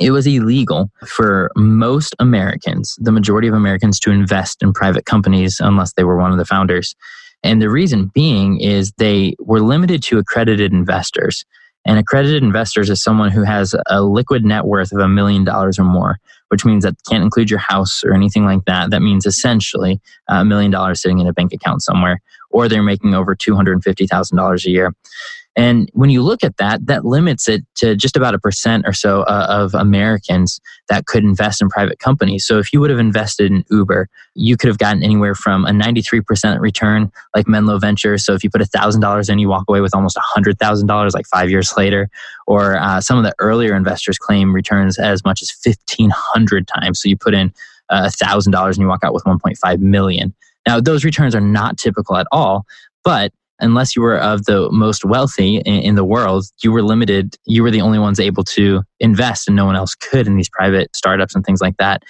it 0.00 0.10
was 0.10 0.26
illegal 0.26 0.90
for 1.06 1.50
most 1.56 2.14
Americans, 2.18 2.96
the 3.00 3.12
majority 3.12 3.48
of 3.48 3.54
Americans, 3.54 3.98
to 4.00 4.10
invest 4.10 4.62
in 4.62 4.72
private 4.72 5.06
companies 5.06 5.60
unless 5.60 5.92
they 5.94 6.04
were 6.04 6.18
one 6.18 6.30
of 6.30 6.38
the 6.38 6.44
founders. 6.44 6.94
And 7.42 7.62
the 7.62 7.70
reason 7.70 8.10
being 8.14 8.60
is 8.60 8.92
they 8.98 9.34
were 9.38 9.60
limited 9.60 10.02
to 10.04 10.18
accredited 10.18 10.72
investors. 10.72 11.44
And 11.84 11.98
accredited 11.98 12.42
investors 12.42 12.90
is 12.90 13.02
someone 13.02 13.30
who 13.30 13.42
has 13.44 13.74
a 13.86 14.02
liquid 14.02 14.44
net 14.44 14.66
worth 14.66 14.92
of 14.92 14.98
a 14.98 15.08
million 15.08 15.44
dollars 15.44 15.78
or 15.78 15.84
more, 15.84 16.18
which 16.48 16.64
means 16.64 16.84
that 16.84 16.96
can't 17.08 17.22
include 17.22 17.50
your 17.50 17.60
house 17.60 18.02
or 18.04 18.12
anything 18.12 18.44
like 18.44 18.64
that. 18.66 18.90
That 18.90 19.00
means 19.00 19.24
essentially 19.24 20.00
uh, 20.30 20.40
a 20.40 20.44
million 20.44 20.70
dollars 20.70 21.00
sitting 21.00 21.18
in 21.18 21.26
a 21.26 21.32
bank 21.32 21.52
account 21.52 21.82
somewhere, 21.82 22.20
or 22.50 22.68
they're 22.68 22.82
making 22.82 23.14
over 23.14 23.34
$250,000 23.34 24.64
a 24.64 24.70
year. 24.70 24.92
And 25.58 25.90
when 25.92 26.08
you 26.08 26.22
look 26.22 26.44
at 26.44 26.56
that, 26.58 26.86
that 26.86 27.04
limits 27.04 27.48
it 27.48 27.64
to 27.78 27.96
just 27.96 28.16
about 28.16 28.32
a 28.32 28.38
percent 28.38 28.84
or 28.86 28.92
so 28.92 29.22
uh, 29.22 29.46
of 29.50 29.74
Americans 29.74 30.60
that 30.88 31.06
could 31.06 31.24
invest 31.24 31.60
in 31.60 31.68
private 31.68 31.98
companies. 31.98 32.46
So 32.46 32.58
if 32.58 32.72
you 32.72 32.78
would 32.78 32.90
have 32.90 33.00
invested 33.00 33.50
in 33.50 33.64
Uber, 33.68 34.08
you 34.36 34.56
could 34.56 34.68
have 34.68 34.78
gotten 34.78 35.02
anywhere 35.02 35.34
from 35.34 35.64
a 35.66 35.70
93% 35.70 36.60
return 36.60 37.10
like 37.34 37.48
Menlo 37.48 37.76
Ventures. 37.80 38.24
So 38.24 38.34
if 38.34 38.44
you 38.44 38.50
put 38.50 38.60
$1,000 38.60 39.28
in, 39.28 39.38
you 39.40 39.48
walk 39.48 39.64
away 39.68 39.80
with 39.80 39.96
almost 39.96 40.16
$100,000 40.16 41.12
like 41.12 41.26
five 41.26 41.50
years 41.50 41.76
later. 41.76 42.08
Or 42.46 42.76
uh, 42.76 43.00
some 43.00 43.18
of 43.18 43.24
the 43.24 43.34
earlier 43.40 43.74
investors 43.74 44.16
claim 44.16 44.54
returns 44.54 44.96
as 44.96 45.24
much 45.24 45.42
as 45.42 45.52
1,500 45.64 46.68
times. 46.68 47.02
So 47.02 47.08
you 47.08 47.16
put 47.16 47.34
in 47.34 47.52
uh, 47.90 48.08
$1,000 48.08 48.66
and 48.68 48.76
you 48.76 48.86
walk 48.86 49.02
out 49.02 49.12
with 49.12 49.24
1.5 49.24 49.80
million. 49.80 50.32
Now, 50.68 50.80
those 50.80 51.04
returns 51.04 51.34
are 51.34 51.40
not 51.40 51.78
typical 51.78 52.16
at 52.16 52.28
all, 52.30 52.64
but 53.02 53.32
unless 53.60 53.96
you 53.96 54.02
were 54.02 54.18
of 54.18 54.44
the 54.44 54.68
most 54.70 55.04
wealthy 55.04 55.56
in, 55.58 55.74
in, 55.82 55.94
the 55.94 56.04
world, 56.04 56.44
you 56.62 56.72
were 56.72 56.82
limited. 56.82 57.36
You 57.46 57.62
were 57.62 57.70
the 57.70 57.80
only 57.80 57.98
ones 57.98 58.20
able 58.20 58.44
to 58.44 58.82
invest, 59.00 59.48
and 59.48 59.56
no 59.56 59.66
one 59.66 59.76
else 59.76 59.94
could 59.94 60.26
in 60.26 60.36
these 60.36 60.48
private 60.48 60.94
startups 60.94 61.34
and 61.34 61.44
things 61.44 61.60
like 61.60 61.76
that. 61.78 62.02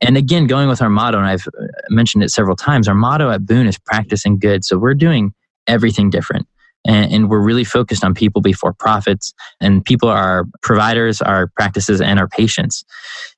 And 0.00 0.16
again, 0.16 0.46
going 0.46 0.68
with 0.68 0.80
our 0.80 0.88
motto, 0.88 1.18
and 1.18 1.26
I've 1.26 1.46
mentioned 1.90 2.22
it 2.22 2.30
several 2.30 2.56
times, 2.56 2.88
our 2.88 2.94
motto 2.94 3.30
at 3.30 3.44
Boon 3.44 3.66
is 3.66 3.78
practicing 3.78 4.38
good. 4.38 4.64
So 4.64 4.78
we're 4.78 4.94
doing 4.94 5.32
everything 5.66 6.10
different. 6.10 6.46
And, 6.86 7.12
and 7.12 7.30
we're 7.30 7.40
really 7.40 7.64
focused 7.64 8.04
on 8.04 8.14
people 8.14 8.40
before 8.40 8.72
profits. 8.72 9.34
And 9.60 9.84
people 9.84 10.08
are 10.08 10.46
providers, 10.62 11.20
our 11.20 11.48
practices, 11.48 12.00
and 12.00 12.18
our 12.18 12.28
patients. 12.28 12.84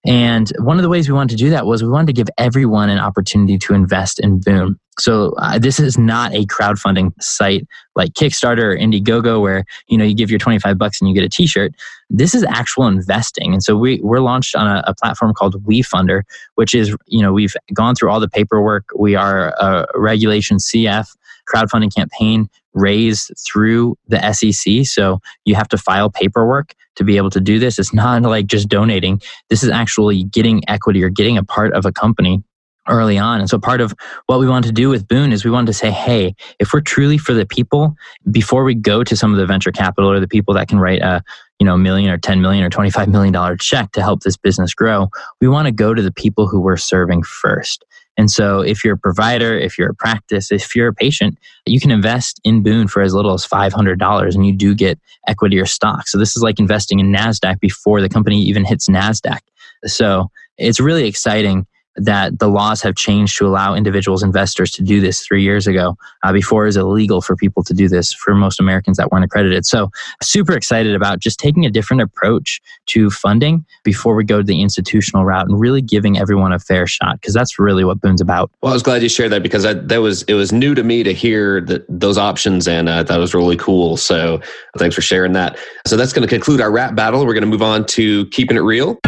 And 0.05 0.53
one 0.59 0.79
of 0.79 0.83
the 0.83 0.89
ways 0.89 1.09
we 1.09 1.15
wanted 1.15 1.37
to 1.37 1.45
do 1.45 1.51
that 1.51 1.67
was 1.67 1.83
we 1.83 1.89
wanted 1.89 2.07
to 2.09 2.13
give 2.13 2.29
everyone 2.39 2.89
an 2.89 2.99
opportunity 2.99 3.59
to 3.59 3.75
invest 3.75 4.19
in 4.19 4.41
Boon 4.41 4.79
So 4.99 5.35
uh, 5.39 5.59
this 5.59 5.79
is 5.79 5.97
not 5.97 6.35
a 6.35 6.45
crowdfunding 6.47 7.13
site 7.21 7.67
like 7.95 8.13
Kickstarter 8.15 8.75
or 8.75 8.77
Indiegogo 8.77 9.41
where 9.41 9.65
you 9.89 9.97
know 9.97 10.05
you 10.05 10.15
give 10.15 10.31
your 10.31 10.39
25 10.39 10.77
bucks 10.79 11.01
and 11.01 11.09
you 11.09 11.15
get 11.15 11.25
a 11.25 11.29
t-shirt. 11.29 11.73
This 12.11 12.35
is 12.35 12.45
actual 12.45 12.87
investing. 12.87 13.53
And 13.53 13.63
so 13.63 13.77
we 13.77 14.01
we're 14.03 14.21
launched 14.21 14.57
on 14.57 14.67
a, 14.67 14.83
a 14.87 14.95
platform 14.95 15.35
called 15.35 15.63
WeFunder, 15.65 16.23
which 16.57 16.75
is 16.75 16.97
you 17.07 17.23
know 17.23 17.33
we've 17.33 17.55
gone 17.73 17.95
through 17.95 18.11
all 18.11 18.21
the 18.21 18.29
paperwork. 18.29 18.87
We 18.97 19.15
are 19.15 19.49
a 19.59 19.87
regulation 19.95 20.57
CF 20.59 21.09
crowdfunding 21.49 21.95
campaign 21.95 22.49
raised 22.75 23.33
through 23.45 23.97
the 24.09 24.33
SEC. 24.33 24.87
So 24.87 25.21
you 25.45 25.55
have 25.55 25.69
to 25.69 25.79
file 25.79 26.11
paperwork 26.11 26.75
to 26.97 27.05
be 27.05 27.17
able 27.17 27.31
to 27.31 27.41
do 27.41 27.59
this. 27.59 27.79
It's 27.79 27.95
not 27.95 28.23
like 28.23 28.47
just 28.47 28.69
donating. 28.69 29.21
This 29.49 29.63
is 29.63 29.69
actually 29.69 30.25
getting 30.25 30.69
equity 30.69 31.03
or 31.03 31.09
getting 31.09 31.39
a 31.39 31.45
part 31.45 31.73
of 31.75 31.85
a 31.85 31.93
company 31.93 32.43
early 32.89 33.17
on. 33.17 33.39
And 33.39 33.49
so 33.49 33.59
part 33.59 33.81
of 33.81 33.95
what 34.27 34.41
we 34.41 34.49
want 34.49 34.65
to 34.65 34.73
do 34.73 34.89
with 34.89 35.07
Boon 35.07 35.33
is 35.33 35.45
we 35.45 35.51
want 35.51 35.69
to 35.69 35.73
say, 35.73 35.91
hey, 35.91 36.35
if 36.59 36.73
we're 36.73 36.81
truly 36.81 37.17
for 37.17 37.33
the 37.33 37.47
people, 37.47 37.95
before 38.31 38.65
we 38.65 38.75
go 38.75 39.05
to 39.05 39.17
some 39.17 39.33
of 39.33 39.39
the 39.39 39.47
venture 39.47 39.71
capital 39.71 40.11
or 40.11 40.19
the 40.19 40.27
people 40.27 40.53
that 40.55 40.69
can 40.69 40.81
write 40.81 41.01
a 41.01 41.23
you 41.63 41.65
know, 41.65 41.77
million 41.77 42.11
or 42.11 42.19
10 42.19 42.41
million 42.41 42.65
or 42.65 42.71
25 42.71 43.07
million 43.07 43.33
dollar 43.33 43.57
check 43.57 43.93
to 43.93 44.03
help 44.03 44.25
this 44.25 44.37
business 44.37 44.75
grow, 44.75 45.09
we 45.41 45.47
want 45.47 45.67
to 45.67 45.73
go 45.73 45.95
to 45.95 46.03
the 46.03 46.11
people 46.11 46.49
who 46.49 46.61
we're 46.61 46.77
serving 46.77 47.23
first. 47.23 47.85
And 48.19 48.31
so, 48.31 48.61
if 48.61 48.85
you're 48.85 48.95
a 48.95 48.99
provider, 48.99 49.59
if 49.59 49.79
you're 49.79 49.91
a 49.91 49.95
practice, 49.95 50.53
if 50.53 50.77
you're 50.77 50.89
a 50.89 50.95
patient, 50.95 51.39
you 51.67 51.81
can 51.81 51.91
invest 51.91 52.41
in 52.45 52.63
Boon 52.63 52.89
for 52.89 53.03
as 53.03 53.15
little 53.15 53.33
as 53.33 53.47
$500 53.47 54.35
and 54.35 54.47
you 54.47 54.53
do 54.53 54.75
get 54.75 54.99
equity 55.27 55.59
or 55.59 55.67
stock. 55.67 56.09
So, 56.09 56.19
this 56.19 56.37
is 56.37 56.43
like 56.43 56.59
investing 56.61 57.01
in 57.01 57.13
NASDAQ 57.13 57.61
before 57.61 58.01
the 58.01 58.09
company 58.09 58.43
even 58.43 58.65
hits 58.65 58.89
NASDAQ. 58.89 59.41
So, 59.87 60.31
it's 60.59 60.79
really 60.79 61.07
exciting 61.07 61.67
that 61.97 62.39
the 62.39 62.49
laws 62.49 62.81
have 62.83 62.95
changed 62.97 63.37
to 63.39 63.47
allow 63.47 63.75
individuals 63.75 64.23
investors 64.23 64.71
to 64.73 64.83
do 64.83 65.01
this 65.01 65.21
three 65.21 65.43
years 65.43 65.67
ago 65.67 65.97
uh, 66.23 66.33
before 66.33 66.65
it 66.65 66.69
was 66.69 66.77
illegal 66.77 67.21
for 67.21 67.37
people 67.37 67.63
to 67.63 67.75
do 67.75 67.89
this 67.89 68.13
for 68.13 68.35
most 68.35 68.61
americans 68.61 68.97
that 68.97 69.11
weren't 69.11 69.25
accredited. 69.25 69.67
So 69.67 69.91
super 70.23 70.55
excited 70.55 70.95
about 70.95 71.19
just 71.19 71.39
taking 71.39 71.67
a 71.67 71.71
different 71.71 72.03
approach 72.03 72.61
to 72.87 73.11
funding 73.11 73.65
before 73.85 74.15
we 74.15 74.25
go 74.25 74.39
to 74.39 74.45
the 74.45 74.63
institutional 74.63 75.25
route 75.25 75.49
and 75.49 75.59
really 75.59 75.83
giving 75.83 76.19
everyone 76.19 76.53
a 76.53 76.59
fair 76.59 76.87
shot 76.87 77.21
because 77.21 77.35
that's 77.35 77.59
really 77.59 77.85
what 77.85 78.01
Boon's 78.01 78.21
about. 78.21 78.51
Well 78.63 78.73
i 78.73 78.75
was 78.75 78.83
glad 78.83 79.03
you 79.03 79.09
shared 79.09 79.33
that 79.33 79.43
because 79.43 79.65
I, 79.65 79.75
that 79.75 79.99
was 79.99 80.23
it 80.25 80.35
was 80.35 80.53
new 80.53 80.75
to 80.75 80.83
me 80.83 81.03
to 81.03 81.13
hear 81.13 81.61
that 81.63 81.85
those 81.89 82.19
options 82.19 82.67
and 82.67 82.89
uh, 82.89 82.97
i 82.99 83.05
thought 83.05 83.19
it 83.19 83.21
was 83.21 83.35
really 83.35 83.57
cool. 83.57 83.97
So 83.97 84.41
thanks 84.79 84.95
for 84.95 85.03
sharing 85.03 85.33
that. 85.33 85.59
So 85.87 85.97
that's 85.97 86.13
going 86.13 86.27
to 86.27 86.33
conclude 86.33 86.61
our 86.61 86.71
rap 86.71 86.95
battle. 86.95 87.27
We're 87.27 87.35
going 87.35 87.43
to 87.43 87.49
move 87.49 87.63
on 87.63 87.85
to 87.87 88.27
keeping 88.27 88.57
it 88.57 88.61
real 88.61 88.99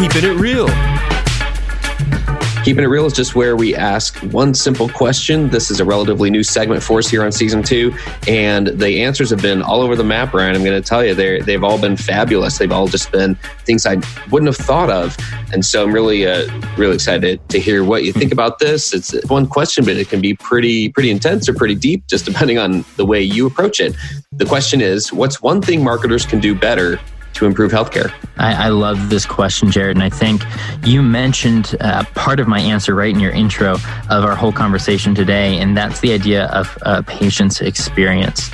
keeping 0.00 0.24
it 0.24 0.40
real. 0.40 0.66
Keeping 2.64 2.84
It 2.84 2.88
Real 2.88 3.04
is 3.04 3.12
just 3.12 3.34
where 3.34 3.54
we 3.54 3.74
ask 3.74 4.16
one 4.32 4.54
simple 4.54 4.88
question. 4.88 5.50
This 5.50 5.70
is 5.70 5.78
a 5.78 5.84
relatively 5.84 6.30
new 6.30 6.42
segment 6.42 6.82
for 6.82 7.00
us 7.00 7.08
here 7.08 7.22
on 7.22 7.32
season 7.32 7.62
two, 7.62 7.94
and 8.26 8.68
the 8.68 9.02
answers 9.02 9.28
have 9.28 9.42
been 9.42 9.60
all 9.60 9.82
over 9.82 9.96
the 9.96 10.04
map, 10.04 10.32
Ryan. 10.32 10.56
I'm 10.56 10.64
going 10.64 10.80
to 10.80 10.86
tell 10.86 11.04
you, 11.04 11.14
they've 11.14 11.62
all 11.62 11.78
been 11.78 11.98
fabulous. 11.98 12.56
They've 12.56 12.72
all 12.72 12.86
just 12.86 13.12
been 13.12 13.34
things 13.66 13.84
I 13.84 13.96
wouldn't 14.30 14.46
have 14.46 14.56
thought 14.56 14.88
of. 14.88 15.16
And 15.52 15.66
so 15.66 15.84
I'm 15.84 15.92
really, 15.92 16.26
uh, 16.26 16.48
really 16.78 16.94
excited 16.94 17.46
to 17.50 17.60
hear 17.60 17.84
what 17.84 18.04
you 18.04 18.12
think 18.14 18.32
about 18.32 18.58
this. 18.58 18.94
It's 18.94 19.12
one 19.28 19.46
question, 19.46 19.84
but 19.84 19.96
it 19.96 20.08
can 20.08 20.22
be 20.22 20.32
pretty, 20.32 20.88
pretty 20.88 21.10
intense 21.10 21.46
or 21.46 21.52
pretty 21.52 21.74
deep, 21.74 22.06
just 22.06 22.24
depending 22.24 22.56
on 22.56 22.86
the 22.96 23.04
way 23.04 23.20
you 23.20 23.46
approach 23.46 23.80
it. 23.80 23.94
The 24.32 24.46
question 24.46 24.80
is 24.80 25.12
what's 25.12 25.42
one 25.42 25.60
thing 25.60 25.84
marketers 25.84 26.24
can 26.24 26.40
do 26.40 26.54
better 26.54 26.98
to 27.34 27.46
improve 27.46 27.72
healthcare? 27.72 28.12
I, 28.36 28.66
I, 28.66 28.68
love 28.68 29.10
this 29.10 29.26
question, 29.26 29.70
Jared. 29.70 29.96
And 29.96 30.02
I 30.02 30.10
think 30.10 30.42
you 30.84 31.02
mentioned 31.02 31.76
uh, 31.80 32.04
part 32.14 32.40
of 32.40 32.48
my 32.48 32.60
answer 32.60 32.94
right 32.94 33.12
in 33.12 33.20
your 33.20 33.32
intro 33.32 33.74
of 33.74 34.24
our 34.24 34.34
whole 34.34 34.52
conversation 34.52 35.14
today. 35.14 35.58
And 35.58 35.76
that's 35.76 36.00
the 36.00 36.12
idea 36.12 36.46
of 36.46 36.76
a 36.82 37.02
patient's 37.02 37.60
experience. 37.60 38.50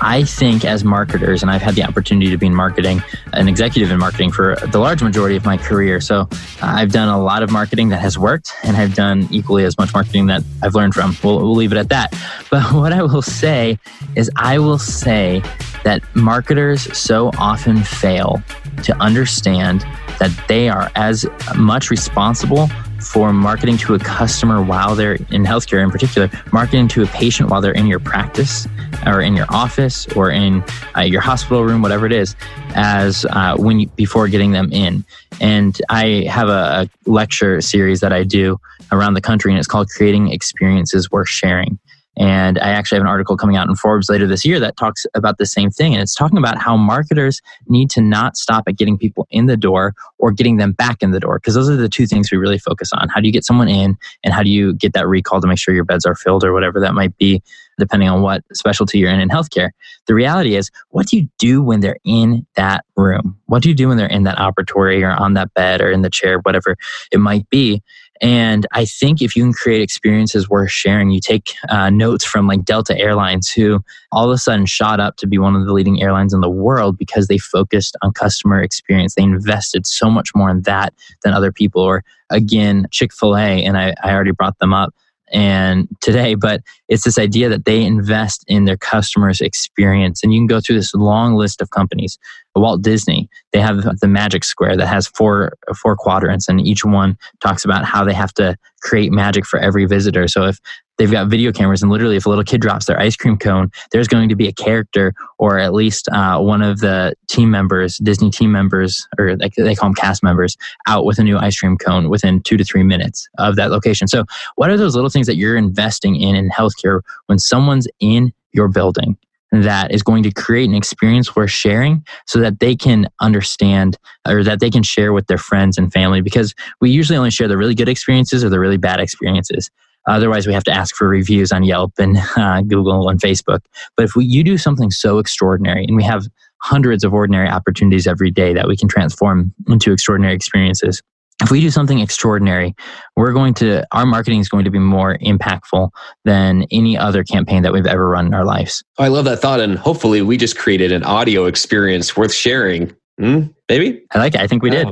I 0.00 0.24
think 0.24 0.64
as 0.64 0.84
marketers, 0.84 1.42
and 1.42 1.50
I've 1.50 1.62
had 1.62 1.74
the 1.74 1.84
opportunity 1.84 2.30
to 2.30 2.36
be 2.36 2.46
in 2.46 2.54
marketing, 2.54 3.02
an 3.32 3.48
executive 3.48 3.90
in 3.90 3.98
marketing 3.98 4.32
for 4.32 4.56
the 4.70 4.78
large 4.78 5.02
majority 5.02 5.36
of 5.36 5.44
my 5.44 5.56
career. 5.56 6.00
So 6.00 6.20
uh, 6.20 6.26
I've 6.62 6.92
done 6.92 7.08
a 7.08 7.20
lot 7.20 7.42
of 7.42 7.50
marketing 7.50 7.88
that 7.90 8.00
has 8.00 8.18
worked, 8.18 8.52
and 8.62 8.76
I've 8.76 8.94
done 8.94 9.28
equally 9.30 9.64
as 9.64 9.76
much 9.78 9.92
marketing 9.92 10.26
that 10.26 10.42
I've 10.62 10.74
learned 10.74 10.94
from. 10.94 11.16
We'll, 11.22 11.38
we'll 11.38 11.54
leave 11.54 11.72
it 11.72 11.78
at 11.78 11.88
that. 11.88 12.12
But 12.50 12.72
what 12.72 12.92
I 12.92 13.02
will 13.02 13.22
say 13.22 13.78
is, 14.16 14.30
I 14.36 14.58
will 14.58 14.78
say 14.78 15.42
that 15.84 16.02
marketers 16.14 16.96
so 16.96 17.30
often 17.38 17.82
fail 17.82 18.42
to 18.84 18.96
understand 18.96 19.86
that 20.18 20.30
they 20.48 20.68
are 20.68 20.90
as 20.94 21.26
much 21.56 21.90
responsible 21.90 22.68
for 23.00 23.32
marketing 23.32 23.76
to 23.78 23.94
a 23.94 23.98
customer 23.98 24.62
while 24.62 24.94
they're 24.94 25.14
in 25.14 25.44
healthcare 25.44 25.82
in 25.82 25.90
particular, 25.90 26.30
marketing 26.52 26.88
to 26.88 27.02
a 27.02 27.06
patient 27.06 27.50
while 27.50 27.60
they're 27.60 27.72
in 27.72 27.86
your 27.86 28.00
practice 28.00 28.66
or 29.06 29.22
in 29.22 29.36
your 29.36 29.46
office 29.50 30.06
or 30.16 30.30
in 30.30 30.64
uh, 30.96 31.00
your 31.00 31.20
hospital 31.20 31.64
room, 31.64 31.82
whatever 31.82 32.06
it 32.06 32.12
is, 32.12 32.34
as 32.74 33.24
uh, 33.30 33.56
when 33.56 33.80
you, 33.80 33.88
before 33.88 34.28
getting 34.28 34.52
them 34.52 34.72
in. 34.72 35.04
And 35.40 35.80
I 35.88 36.26
have 36.28 36.48
a, 36.48 36.88
a 37.06 37.10
lecture 37.10 37.60
series 37.60 38.00
that 38.00 38.12
I 38.12 38.24
do 38.24 38.60
around 38.90 39.14
the 39.14 39.20
country, 39.20 39.52
and 39.52 39.58
it's 39.58 39.68
called 39.68 39.88
Creating 39.88 40.32
Experiences 40.32 41.10
Worth 41.10 41.28
Sharing. 41.28 41.78
And 42.18 42.58
I 42.58 42.70
actually 42.70 42.96
have 42.96 43.04
an 43.04 43.08
article 43.08 43.36
coming 43.36 43.56
out 43.56 43.68
in 43.68 43.76
Forbes 43.76 44.10
later 44.10 44.26
this 44.26 44.44
year 44.44 44.58
that 44.60 44.76
talks 44.76 45.06
about 45.14 45.38
the 45.38 45.46
same 45.46 45.70
thing. 45.70 45.94
And 45.94 46.02
it's 46.02 46.14
talking 46.14 46.38
about 46.38 46.58
how 46.58 46.76
marketers 46.76 47.40
need 47.68 47.90
to 47.90 48.00
not 48.00 48.36
stop 48.36 48.64
at 48.66 48.76
getting 48.76 48.98
people 48.98 49.26
in 49.30 49.46
the 49.46 49.56
door 49.56 49.94
or 50.18 50.32
getting 50.32 50.56
them 50.56 50.72
back 50.72 51.02
in 51.02 51.12
the 51.12 51.20
door. 51.20 51.38
Because 51.38 51.54
those 51.54 51.70
are 51.70 51.76
the 51.76 51.88
two 51.88 52.06
things 52.06 52.30
we 52.30 52.38
really 52.38 52.58
focus 52.58 52.90
on. 52.92 53.08
How 53.08 53.20
do 53.20 53.26
you 53.26 53.32
get 53.32 53.44
someone 53.44 53.68
in 53.68 53.96
and 54.24 54.34
how 54.34 54.42
do 54.42 54.50
you 54.50 54.74
get 54.74 54.92
that 54.94 55.06
recall 55.06 55.40
to 55.40 55.46
make 55.46 55.58
sure 55.58 55.74
your 55.74 55.84
beds 55.84 56.04
are 56.04 56.16
filled 56.16 56.44
or 56.44 56.52
whatever 56.52 56.80
that 56.80 56.94
might 56.94 57.16
be, 57.18 57.42
depending 57.78 58.08
on 58.08 58.20
what 58.22 58.42
specialty 58.52 58.98
you're 58.98 59.10
in 59.10 59.20
in 59.20 59.28
healthcare. 59.28 59.70
The 60.06 60.14
reality 60.14 60.56
is, 60.56 60.70
what 60.90 61.06
do 61.06 61.18
you 61.18 61.28
do 61.38 61.62
when 61.62 61.80
they're 61.80 61.98
in 62.04 62.46
that 62.56 62.84
room? 62.96 63.38
What 63.46 63.62
do 63.62 63.68
you 63.68 63.74
do 63.74 63.88
when 63.88 63.96
they're 63.96 64.06
in 64.06 64.24
that 64.24 64.38
operatory 64.38 65.02
or 65.02 65.10
on 65.10 65.34
that 65.34 65.54
bed 65.54 65.80
or 65.80 65.90
in 65.90 66.02
the 66.02 66.10
chair, 66.10 66.38
whatever 66.40 66.76
it 67.12 67.18
might 67.18 67.48
be? 67.50 67.82
And 68.20 68.66
I 68.72 68.84
think 68.84 69.22
if 69.22 69.36
you 69.36 69.44
can 69.44 69.52
create 69.52 69.80
experiences 69.80 70.48
worth 70.48 70.70
sharing, 70.70 71.10
you 71.10 71.20
take 71.20 71.54
uh, 71.68 71.90
notes 71.90 72.24
from 72.24 72.46
like 72.46 72.64
Delta 72.64 72.98
Airlines, 72.98 73.50
who 73.50 73.80
all 74.10 74.24
of 74.24 74.30
a 74.32 74.38
sudden 74.38 74.66
shot 74.66 75.00
up 75.00 75.16
to 75.16 75.26
be 75.26 75.38
one 75.38 75.54
of 75.54 75.66
the 75.66 75.72
leading 75.72 76.02
airlines 76.02 76.34
in 76.34 76.40
the 76.40 76.50
world 76.50 76.98
because 76.98 77.28
they 77.28 77.38
focused 77.38 77.96
on 78.02 78.12
customer 78.12 78.60
experience. 78.62 79.14
They 79.14 79.22
invested 79.22 79.86
so 79.86 80.10
much 80.10 80.30
more 80.34 80.50
in 80.50 80.62
that 80.62 80.94
than 81.22 81.32
other 81.32 81.52
people. 81.52 81.82
Or 81.82 82.02
again, 82.30 82.88
Chick 82.90 83.12
fil 83.12 83.36
A, 83.36 83.64
and 83.64 83.78
I, 83.78 83.94
I 84.02 84.12
already 84.12 84.32
brought 84.32 84.58
them 84.58 84.74
up 84.74 84.94
and 85.30 85.88
today, 86.00 86.34
but 86.34 86.62
it's 86.88 87.04
this 87.04 87.18
idea 87.18 87.48
that 87.48 87.64
they 87.66 87.84
invest 87.84 88.44
in 88.48 88.64
their 88.64 88.76
customers' 88.76 89.40
experience. 89.40 90.22
And 90.22 90.32
you 90.32 90.40
can 90.40 90.46
go 90.46 90.60
through 90.60 90.76
this 90.76 90.94
long 90.94 91.34
list 91.34 91.60
of 91.60 91.70
companies. 91.70 92.18
Walt 92.56 92.82
Disney, 92.82 93.27
they 93.52 93.60
have 93.60 93.82
the 94.00 94.08
Magic 94.08 94.44
Square 94.44 94.76
that 94.78 94.88
has 94.88 95.06
four 95.06 95.52
four 95.80 95.96
quadrants, 95.96 96.48
and 96.48 96.60
each 96.60 96.84
one 96.84 97.16
talks 97.40 97.64
about 97.64 97.84
how 97.84 98.04
they 98.04 98.14
have 98.14 98.32
to 98.34 98.56
create 98.80 99.10
magic 99.12 99.46
for 99.46 99.58
every 99.58 99.86
visitor. 99.86 100.28
So 100.28 100.44
if 100.44 100.60
they've 100.98 101.10
got 101.10 101.28
video 101.28 101.52
cameras 101.52 101.80
and 101.80 101.90
literally 101.90 102.16
if 102.16 102.26
a 102.26 102.28
little 102.28 102.44
kid 102.44 102.60
drops 102.60 102.86
their 102.86 102.98
ice 103.00 103.16
cream 103.16 103.38
cone 103.38 103.70
there's 103.92 104.08
going 104.08 104.28
to 104.28 104.36
be 104.36 104.48
a 104.48 104.52
character 104.52 105.14
or 105.38 105.58
at 105.58 105.72
least 105.72 106.08
uh, 106.08 106.38
one 106.38 106.60
of 106.60 106.80
the 106.80 107.14
team 107.28 107.50
members 107.50 107.96
disney 107.98 108.30
team 108.30 108.52
members 108.52 109.06
or 109.18 109.36
they, 109.36 109.48
they 109.56 109.74
call 109.74 109.88
them 109.88 109.94
cast 109.94 110.22
members 110.22 110.56
out 110.86 111.04
with 111.04 111.18
a 111.18 111.24
new 111.24 111.38
ice 111.38 111.58
cream 111.58 111.76
cone 111.78 112.08
within 112.08 112.40
two 112.42 112.56
to 112.56 112.64
three 112.64 112.82
minutes 112.82 113.28
of 113.38 113.56
that 113.56 113.70
location 113.70 114.06
so 114.06 114.24
what 114.56 114.70
are 114.70 114.76
those 114.76 114.94
little 114.94 115.10
things 115.10 115.26
that 115.26 115.36
you're 115.36 115.56
investing 115.56 116.16
in 116.16 116.34
in 116.34 116.50
healthcare 116.50 117.00
when 117.26 117.38
someone's 117.38 117.86
in 118.00 118.32
your 118.52 118.68
building 118.68 119.16
that 119.52 119.92
is 119.92 120.02
going 120.02 120.22
to 120.22 120.32
create 120.32 120.68
an 120.68 120.74
experience 120.74 121.34
worth 121.34 121.50
sharing 121.50 122.04
so 122.26 122.38
that 122.38 122.60
they 122.60 122.76
can 122.76 123.08
understand 123.20 123.96
or 124.26 124.44
that 124.44 124.60
they 124.60 124.70
can 124.70 124.82
share 124.82 125.12
with 125.12 125.26
their 125.26 125.38
friends 125.38 125.78
and 125.78 125.92
family 125.92 126.20
because 126.20 126.54
we 126.80 126.90
usually 126.90 127.16
only 127.16 127.30
share 127.30 127.48
the 127.48 127.56
really 127.56 127.74
good 127.74 127.88
experiences 127.88 128.44
or 128.44 128.50
the 128.50 128.60
really 128.60 128.76
bad 128.76 129.00
experiences 129.00 129.70
Otherwise, 130.08 130.46
we 130.46 130.54
have 130.54 130.64
to 130.64 130.72
ask 130.72 130.96
for 130.96 131.06
reviews 131.06 131.52
on 131.52 131.62
Yelp 131.62 131.92
and 131.98 132.16
uh, 132.36 132.62
Google 132.62 133.08
and 133.08 133.20
Facebook. 133.20 133.60
But 133.96 134.04
if 134.04 134.16
we, 134.16 134.24
you 134.24 134.42
do 134.42 134.56
something 134.56 134.90
so 134.90 135.18
extraordinary, 135.18 135.84
and 135.84 135.96
we 135.96 136.04
have 136.04 136.26
hundreds 136.62 137.04
of 137.04 137.12
ordinary 137.12 137.48
opportunities 137.48 138.06
every 138.06 138.30
day 138.30 138.52
that 138.54 138.66
we 138.66 138.76
can 138.76 138.88
transform 138.88 139.54
into 139.68 139.92
extraordinary 139.92 140.34
experiences. 140.34 141.02
If 141.40 141.50
we 141.52 141.60
do 141.60 141.70
something 141.70 142.00
extraordinary, 142.00 142.74
we're 143.16 143.32
going 143.32 143.54
to, 143.54 143.86
our 143.92 144.04
marketing 144.04 144.40
is 144.40 144.48
going 144.48 144.64
to 144.64 144.70
be 144.70 144.80
more 144.80 145.16
impactful 145.18 145.90
than 146.24 146.66
any 146.72 146.98
other 146.98 147.22
campaign 147.22 147.62
that 147.62 147.72
we've 147.72 147.86
ever 147.86 148.08
run 148.08 148.26
in 148.26 148.34
our 148.34 148.44
lives. 148.44 148.82
I 148.98 149.08
love 149.08 149.24
that 149.26 149.38
thought. 149.38 149.60
And 149.60 149.78
hopefully, 149.78 150.20
we 150.20 150.36
just 150.36 150.58
created 150.58 150.90
an 150.90 151.04
audio 151.04 151.46
experience 151.46 152.16
worth 152.16 152.34
sharing. 152.34 152.94
Hmm? 153.18 153.42
Maybe? 153.68 154.02
I 154.12 154.18
like 154.18 154.34
it. 154.34 154.40
I 154.40 154.46
think 154.46 154.62
we 154.62 154.70
did. 154.70 154.88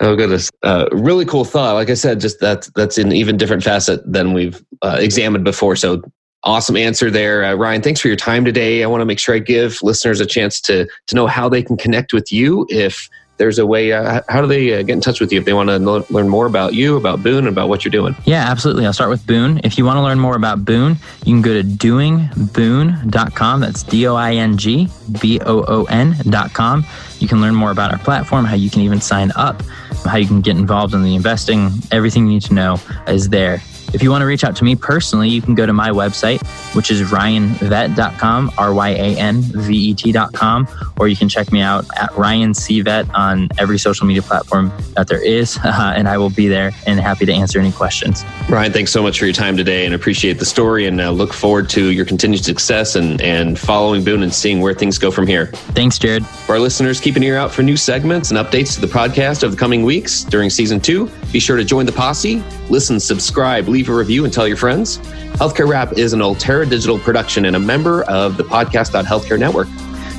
Oh 0.00 0.16
goodness, 0.16 0.50
uh, 0.64 0.88
really 0.90 1.24
cool 1.24 1.44
thought. 1.44 1.74
Like 1.74 1.88
I 1.88 1.94
said, 1.94 2.20
just 2.20 2.40
that 2.40 2.68
that's 2.74 2.98
an 2.98 3.12
even 3.12 3.36
different 3.36 3.62
facet 3.62 4.00
than 4.10 4.32
we've 4.32 4.60
uh, 4.82 4.96
examined 4.98 5.44
before. 5.44 5.76
So 5.76 6.02
awesome 6.42 6.76
answer 6.76 7.10
there, 7.10 7.44
uh, 7.44 7.54
Ryan. 7.54 7.82
Thanks 7.82 8.00
for 8.00 8.08
your 8.08 8.16
time 8.16 8.44
today. 8.44 8.82
I 8.82 8.86
want 8.88 9.02
to 9.02 9.04
make 9.04 9.20
sure 9.20 9.34
I 9.34 9.38
give 9.38 9.80
listeners 9.82 10.20
a 10.20 10.26
chance 10.26 10.60
to 10.62 10.86
to 11.06 11.14
know 11.14 11.28
how 11.28 11.48
they 11.48 11.62
can 11.62 11.76
connect 11.76 12.12
with 12.12 12.32
you 12.32 12.66
if 12.70 13.08
there's 13.42 13.58
a 13.58 13.66
way, 13.66 13.90
uh, 13.90 14.22
how 14.28 14.40
do 14.40 14.46
they 14.46 14.72
uh, 14.72 14.82
get 14.82 14.92
in 14.92 15.00
touch 15.00 15.20
with 15.20 15.32
you 15.32 15.38
if 15.40 15.44
they 15.44 15.52
want 15.52 15.68
to 15.68 15.76
learn 16.14 16.28
more 16.28 16.46
about 16.46 16.74
you, 16.74 16.96
about 16.96 17.24
Boon, 17.24 17.38
and 17.38 17.48
about 17.48 17.68
what 17.68 17.84
you're 17.84 17.90
doing? 17.90 18.14
Yeah, 18.24 18.48
absolutely. 18.48 18.86
I'll 18.86 18.92
start 18.92 19.10
with 19.10 19.26
Boon. 19.26 19.60
If 19.64 19.76
you 19.76 19.84
want 19.84 19.96
to 19.96 20.00
learn 20.00 20.20
more 20.20 20.36
about 20.36 20.64
Boon, 20.64 20.96
you 21.24 21.34
can 21.34 21.42
go 21.42 21.60
to 21.60 21.66
doingboon.com. 21.66 23.60
That's 23.60 23.82
D 23.82 24.06
O 24.06 24.14
I 24.14 24.34
N 24.34 24.56
G 24.56 24.88
B 25.20 25.40
O 25.40 25.64
O 25.66 25.84
N.com. 25.86 26.86
You 27.18 27.26
can 27.26 27.40
learn 27.40 27.56
more 27.56 27.72
about 27.72 27.90
our 27.90 27.98
platform, 27.98 28.44
how 28.44 28.54
you 28.54 28.70
can 28.70 28.82
even 28.82 29.00
sign 29.00 29.32
up, 29.34 29.60
how 30.04 30.18
you 30.18 30.28
can 30.28 30.40
get 30.40 30.56
involved 30.56 30.94
in 30.94 31.02
the 31.02 31.16
investing. 31.16 31.70
Everything 31.90 32.26
you 32.26 32.34
need 32.34 32.42
to 32.42 32.54
know 32.54 32.78
is 33.08 33.28
there. 33.28 33.60
If 33.92 34.02
you 34.02 34.10
want 34.10 34.22
to 34.22 34.26
reach 34.26 34.44
out 34.44 34.56
to 34.56 34.64
me 34.64 34.76
personally, 34.76 35.28
you 35.28 35.42
can 35.42 35.54
go 35.54 35.66
to 35.66 35.72
my 35.72 35.90
website, 35.90 36.44
which 36.74 36.90
is 36.90 37.02
ryanvet.com, 37.10 38.52
R 38.56 38.74
Y 38.74 38.88
A 38.90 39.18
N 39.18 39.42
V 39.42 39.90
E 39.90 39.94
T.com, 39.94 40.68
or 40.98 41.08
you 41.08 41.16
can 41.16 41.28
check 41.28 41.52
me 41.52 41.60
out 41.60 41.84
at 41.96 42.14
Ryan 42.16 42.54
C. 42.54 42.80
Vet 42.80 43.12
on 43.14 43.48
every 43.58 43.78
social 43.78 44.06
media 44.06 44.22
platform 44.22 44.72
that 44.94 45.08
there 45.08 45.22
is, 45.22 45.58
uh, 45.64 45.92
and 45.94 46.08
I 46.08 46.18
will 46.18 46.30
be 46.30 46.48
there 46.48 46.72
and 46.86 47.00
happy 47.00 47.26
to 47.26 47.32
answer 47.32 47.58
any 47.58 47.72
questions. 47.72 48.24
Ryan, 48.48 48.72
thanks 48.72 48.92
so 48.92 49.02
much 49.02 49.18
for 49.18 49.26
your 49.26 49.34
time 49.34 49.56
today 49.56 49.84
and 49.84 49.94
appreciate 49.94 50.38
the 50.38 50.44
story 50.44 50.86
and 50.86 51.00
uh, 51.00 51.10
look 51.10 51.32
forward 51.32 51.68
to 51.70 51.90
your 51.90 52.04
continued 52.04 52.44
success 52.44 52.96
and, 52.96 53.20
and 53.20 53.58
following 53.58 54.04
Boon 54.04 54.22
and 54.22 54.32
seeing 54.32 54.60
where 54.60 54.74
things 54.74 54.98
go 54.98 55.10
from 55.10 55.26
here. 55.26 55.46
Thanks, 55.74 55.98
Jared. 55.98 56.26
For 56.26 56.52
our 56.52 56.58
listeners, 56.58 57.00
keep 57.00 57.16
an 57.16 57.22
ear 57.22 57.36
out 57.36 57.52
for 57.52 57.62
new 57.62 57.76
segments 57.76 58.30
and 58.30 58.38
updates 58.38 58.74
to 58.74 58.80
the 58.80 58.86
podcast 58.86 59.44
over 59.44 59.54
the 59.54 59.60
coming 59.60 59.82
weeks 59.82 60.24
during 60.24 60.50
season 60.50 60.80
two. 60.80 61.10
Be 61.32 61.40
sure 61.40 61.56
to 61.56 61.64
join 61.64 61.86
the 61.86 61.92
posse, 61.92 62.42
listen, 62.68 62.98
subscribe, 62.98 63.68
leave 63.68 63.81
leave 63.82 63.88
a 63.88 63.94
review 63.94 64.24
and 64.24 64.32
tell 64.32 64.46
your 64.46 64.56
friends. 64.56 64.98
Healthcare 65.38 65.68
Rap 65.68 65.98
is 65.98 66.12
an 66.12 66.20
Ultera 66.20 66.70
Digital 66.70 67.00
production 67.00 67.46
and 67.46 67.56
a 67.56 67.58
member 67.58 68.04
of 68.04 68.36
the 68.36 68.44
Podcast.Healthcare 68.44 69.40
Network. 69.40 69.66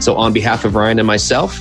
So, 0.02 0.18
on 0.18 0.34
behalf 0.34 0.66
of 0.66 0.76
Ryan 0.76 1.00
and 1.00 1.08
myself, 1.08 1.56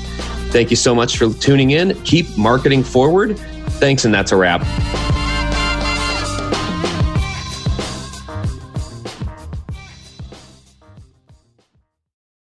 thank 0.51 0.71
you 0.71 0.77
so 0.77 0.97
much 0.97 1.17
for 1.17 1.33
tuning 1.35 1.71
in. 1.71 1.95
Keep 2.03 2.37
marketing 2.37 2.83
forward. 2.83 3.39
Thanks, 3.79 4.05
and 4.05 4.13
that's 4.13 4.33
a 4.33 4.37
wrap. 4.37 4.63